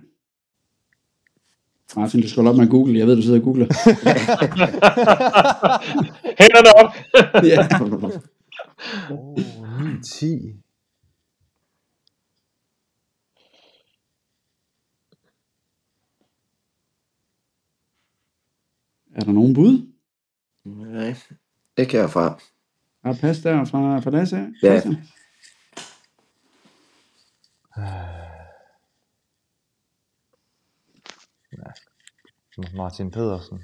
[1.96, 2.98] Martin, du skal holde op med at google.
[2.98, 3.66] Jeg ved, du sidder og googler.
[6.40, 6.92] Hænderne op!
[7.44, 7.68] ja.
[9.10, 9.42] Oh, 9-10.
[19.14, 19.92] Er der nogen bud?
[20.64, 21.14] Nej,
[21.76, 22.38] ikke herfra.
[23.04, 24.36] Er der pas der fra, fra Lasse?
[24.36, 24.46] af?
[24.62, 24.82] Ja.
[32.56, 32.76] Christian?
[32.76, 33.58] Martin Pedersen.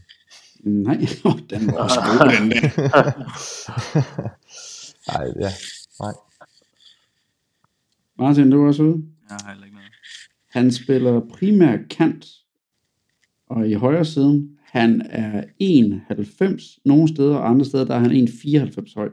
[0.65, 0.95] Nej,
[1.51, 2.69] den var også god, den der.
[5.19, 5.51] Nej, ja.
[6.01, 6.13] Nej.
[8.19, 9.05] Martin, du er også ude.
[9.29, 9.93] Jeg har heller ikke noget.
[10.51, 12.27] Han spiller primært kant,
[13.47, 18.11] og i højre siden, han er 1,90 nogle steder, og andre steder, der er han
[18.11, 19.11] 1,94 høj.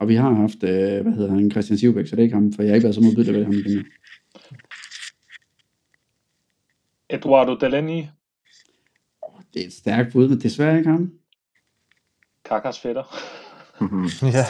[0.00, 2.52] Og vi har haft, øh, hvad hedder han, Christian Sivbæk, så det er ikke ham,
[2.52, 3.86] for jeg har ikke været så modbydelig ved ham igen.
[7.08, 8.04] Eduardo Delaney,
[9.54, 11.12] Det er et stærkt bud, men desværre ikke ham.
[12.44, 13.04] Kakas fætter.
[14.36, 14.44] Ja.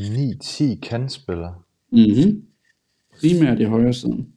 [0.00, 1.66] 9-10 kandspiller.
[1.92, 2.46] Mm-hmm.
[3.20, 4.34] Primært i højre siden.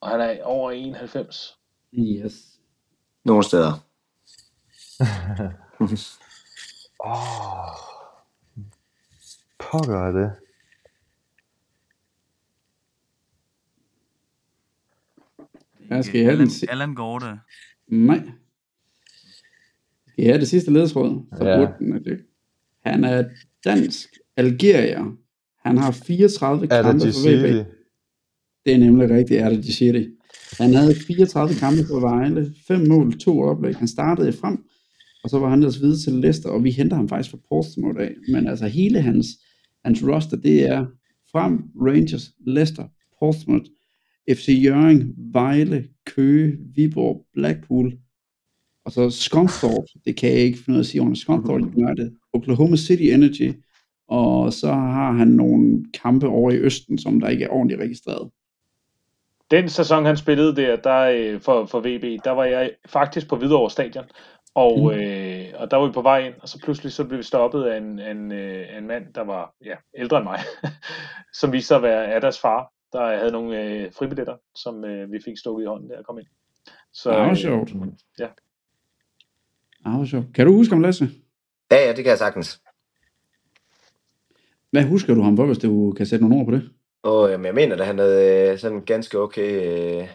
[0.00, 1.58] Og han er over 91.
[1.94, 2.60] Yes.
[3.24, 3.87] Nogle steder.
[7.04, 7.74] Åh.
[9.58, 10.32] Pokker er det.
[15.88, 17.26] Hvad skal jeg have den Allan, si- Allan Gorte.
[17.88, 18.22] Nej.
[20.06, 21.26] Skal jeg have det sidste ledtråd?
[21.38, 21.66] Så Ja.
[21.78, 22.24] den er det.
[22.86, 23.24] Han er
[23.64, 25.16] dansk algerier.
[25.68, 27.66] Han har 34 Er kampe det for VB.
[28.66, 30.16] Det er nemlig rigtigt, er det de siger det.
[30.58, 33.76] Han havde 34 kampe for Vejle, 5 mål, 2 oplæg.
[33.76, 34.64] Han startede frem,
[35.24, 38.00] og så var han ellers videre til Leicester, og vi henter ham faktisk fra Portsmouth
[38.00, 38.14] af.
[38.28, 39.26] Men altså hele hans,
[39.84, 40.86] hans roster, det er
[41.32, 42.88] frem Rangers, Leicester,
[43.18, 43.64] Portsmouth,
[44.30, 47.98] FC Jørgen, Vejle, Køge, Viborg, Blackpool,
[48.84, 52.10] og så Scunthorpe, det kan jeg ikke finde ud af at sige under Scunthorpe United,
[52.32, 53.52] Oklahoma City Energy,
[54.08, 58.30] og så har han nogle kampe over i Østen, som der ikke er ordentligt registreret.
[59.50, 63.36] Den sæson, han spillede der, der øh, for, for VB, der var jeg faktisk på
[63.36, 64.04] Hvidovre Stadion.
[64.58, 64.90] Og, Mm.
[64.90, 67.64] øh, og der var vi på vej ind, og så pludselig så blev vi stoppet
[67.64, 70.38] af en, en, øh, en mand, der var ja, ældre end mig,
[71.40, 75.18] som viste sig at være Adas far, der havde nogle øh, fribilletter, som øh, vi
[75.24, 76.26] fik stukket i hånden der og kom ind.
[76.92, 77.70] Så, Det var øh, sjovt.
[78.18, 78.28] ja.
[79.84, 80.26] Det var sjovt.
[80.34, 81.08] Kan du huske ham, Lasse?
[81.70, 82.62] Ja, ja, det kan jeg sagtens.
[84.70, 86.70] Hvad husker du ham for, hvis du kan sætte nogle ord på det?
[87.02, 89.66] Og jamen, jeg mener, at han havde øh, sådan en ganske okay
[90.02, 90.08] øh,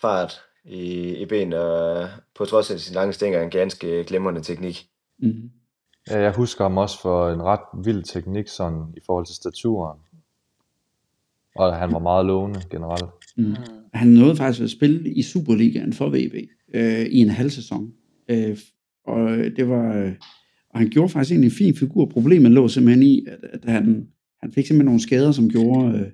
[0.00, 4.86] fart i, i ben, og på trods af sin lange stænger, en ganske glimrende teknik.
[5.18, 5.50] Mm.
[6.10, 9.98] Ja, jeg husker ham også for en ret vild teknik sådan, i forhold til staturen.
[11.56, 13.10] Og han var meget lovende generelt.
[13.36, 13.54] Mm.
[13.94, 16.34] Han nåede faktisk at spille i Superligaen for VB
[16.74, 17.92] øh, i en halv sæson.
[18.28, 18.58] Øh,
[19.06, 19.96] og det var...
[19.96, 20.12] Øh,
[20.70, 22.06] og han gjorde faktisk egentlig en fin figur.
[22.06, 24.08] Problemet lå simpelthen i, at, at han,
[24.40, 26.06] han fik simpelthen nogle skader, som gjorde, øh,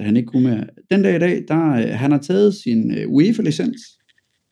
[0.00, 0.66] at han ikke kunne mere.
[0.90, 3.80] Den dag i dag, der øh, han har taget sin øh, UEFA-licens,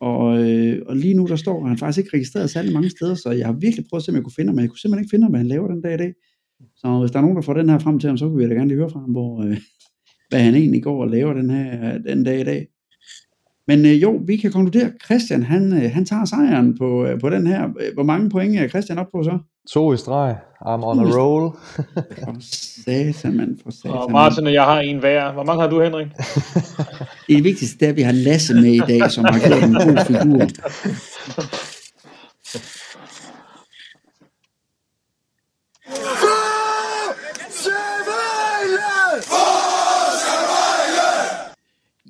[0.00, 3.30] og, øh, og lige nu der står han faktisk ikke registreret særlig mange steder, så
[3.30, 5.04] jeg har virkelig prøvet at se, om jeg kunne finde ham, men jeg kunne simpelthen
[5.04, 6.14] ikke finde ham, hvad han laver den dag i dag.
[6.76, 8.48] Så hvis der er nogen, der får den her frem til ham, så kunne vi
[8.48, 9.56] da gerne lige høre fra ham, hvor, øh,
[10.30, 12.66] hvad han egentlig går og laver den her den dag i dag.
[13.68, 17.30] Men øh, jo, vi kan konkludere, Christian, han, øh, han tager sejren på, øh, på
[17.30, 17.64] den her.
[17.64, 19.38] Øh, Hvor mange point er Christian op på så?
[19.70, 20.36] To i streg.
[20.60, 21.52] I'm on a roll.
[22.24, 23.58] For satan, mand.
[23.62, 24.12] For satan, Og.
[24.12, 25.32] Martin og jeg har en hver.
[25.32, 26.06] Hvor mange har du, Henrik?
[27.28, 30.04] Det vigtigste er, at vi har Lasse med i dag, som har gjort en god
[30.06, 30.46] figur.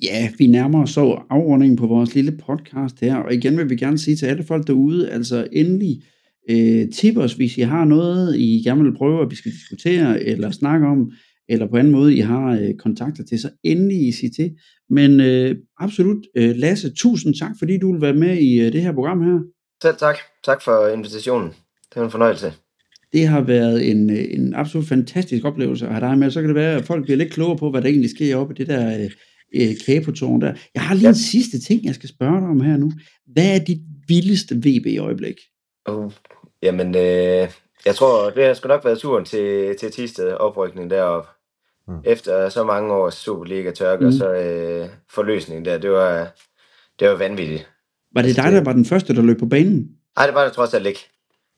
[0.03, 3.77] Ja, vi nærmer os så afrundingen på vores lille podcast her, og igen vil vi
[3.77, 6.03] gerne sige til alle folk derude, altså endelig
[6.51, 10.23] øh, tip os, hvis I har noget, I gerne vil prøve, at vi skal diskutere
[10.23, 11.11] eller snakke om,
[11.49, 14.51] eller på anden måde, I har øh, kontakter til, så endelig I sig til.
[14.91, 18.83] Men øh, absolut, øh, Lasse, tusind tak, fordi du vil være med i øh, det
[18.83, 19.39] her program her.
[19.83, 20.17] Selv tak.
[20.45, 21.49] Tak for invitationen.
[21.95, 22.53] Det var en fornøjelse.
[23.13, 26.31] Det har været en, øh, en absolut fantastisk oplevelse at have dig med.
[26.31, 28.55] Så kan det være, at folk bliver lidt klogere på, hvad der egentlig sker oppe
[28.55, 29.11] i det der øh,
[29.55, 30.55] øh, kæbetårn der.
[30.75, 31.09] Jeg har lige Ja.
[31.09, 32.93] en sidste ting, jeg skal spørge dig om her nu.
[33.27, 33.79] Hvad er dit
[34.09, 35.35] vildeste VB i øjeblik?
[35.91, 36.13] Uh,
[36.63, 37.49] jamen, øh,
[37.87, 41.29] jeg tror, det har sgu nok været turen til, til Tisted, oprykning deroppe.
[41.89, 41.95] Mm.
[42.05, 44.07] Efter så mange års Superliga-tørke, Mm.
[44.07, 46.29] og så øh, forløsningen der, det var,
[47.01, 47.69] det var vanvittigt.
[48.15, 49.89] Var det Altså, dig, der var den første, der løb på banen?
[50.17, 51.09] Nej, det var det trods alt ikke.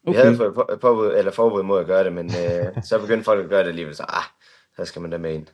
[0.05, 0.21] Vi Okay.
[0.21, 3.45] havde fået på- påbud, eller forbud mod at gøre det, men øh, så begyndte folk
[3.45, 4.23] at gøre det alligevel, så ah,
[4.77, 5.47] så skal man da med ind.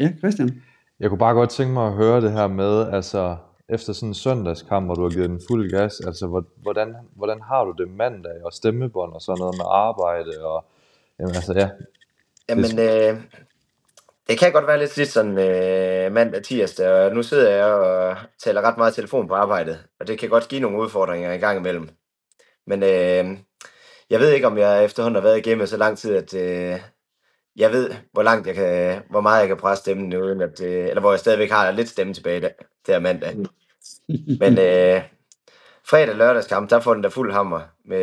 [0.00, 0.62] Ja, Christian.
[1.00, 3.36] Jeg kunne bare godt tænke mig at høre det her med, altså
[3.68, 7.40] efter sådan en søndagskamp, hvor du har givet den fuld gas, altså hvor- hvordan, hvordan
[7.40, 10.64] har du det mandag og stemmebånd og sådan noget med arbejde og,
[11.20, 11.70] jamen altså ja,
[12.48, 13.20] Jamen, øh,
[14.28, 18.16] det kan godt være lidt lidt sådan øh, mandag tirsdag, og nu sidder jeg og
[18.44, 21.58] taler ret meget telefon på arbejdet, og det kan godt give nogle udfordringer i gang
[21.58, 21.88] imellem.
[22.66, 23.38] Men øh,
[24.10, 26.80] jeg ved ikke, om jeg efterhånden har været igennem så lang tid, at øh,
[27.56, 31.00] jeg ved, hvor langt jeg kan, hvor meget jeg kan presse stemmen, uden at, eller
[31.00, 32.48] hvor jeg stadigvæk har lidt stemme tilbage der,
[32.86, 33.36] der mandag.
[34.40, 35.02] Men øh,
[35.84, 37.60] fredag lørdagskamp, der får den der fuld hammer.
[37.84, 37.98] Med,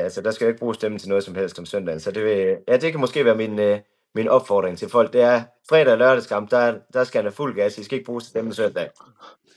[0.00, 2.00] altså, der skal jeg ikke bruge stemmen til noget som helst om søndagen.
[2.00, 3.78] Så det, vil, ja, det kan måske være min, øh,
[4.14, 5.12] min opfordring til folk.
[5.12, 7.78] Det er fredag og lørdagskamp, der, der skal han have fuld gas.
[7.78, 8.88] I skal ikke bruge stemmen søndag.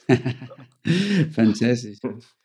[1.36, 2.02] Fantastisk.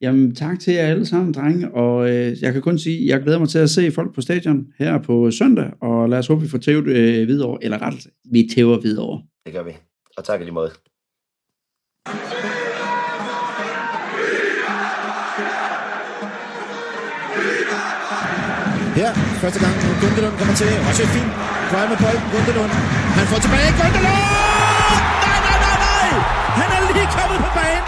[0.00, 3.38] Jamen, tak til jer alle sammen, drenge, og øh, jeg kan kun sige, jeg glæder
[3.38, 6.48] mig til at se folk på stadion her på søndag, og lad os håbe, vi
[6.48, 9.22] får tævet øh, videre, eller ret, vi tæver videre.
[9.46, 9.72] Det gør vi.
[10.16, 10.70] Og tak i lige måde.
[19.00, 19.10] Her,
[19.42, 20.70] første gang, Gundelund kommer til.
[20.88, 21.32] Også fint.
[21.72, 22.72] Drej med bolden, Gundelund.
[23.18, 24.22] Han får tilbage, Gundelund!
[25.26, 26.08] Nej, nej, nej, nej!
[26.60, 27.84] Han er lige kommet på banen!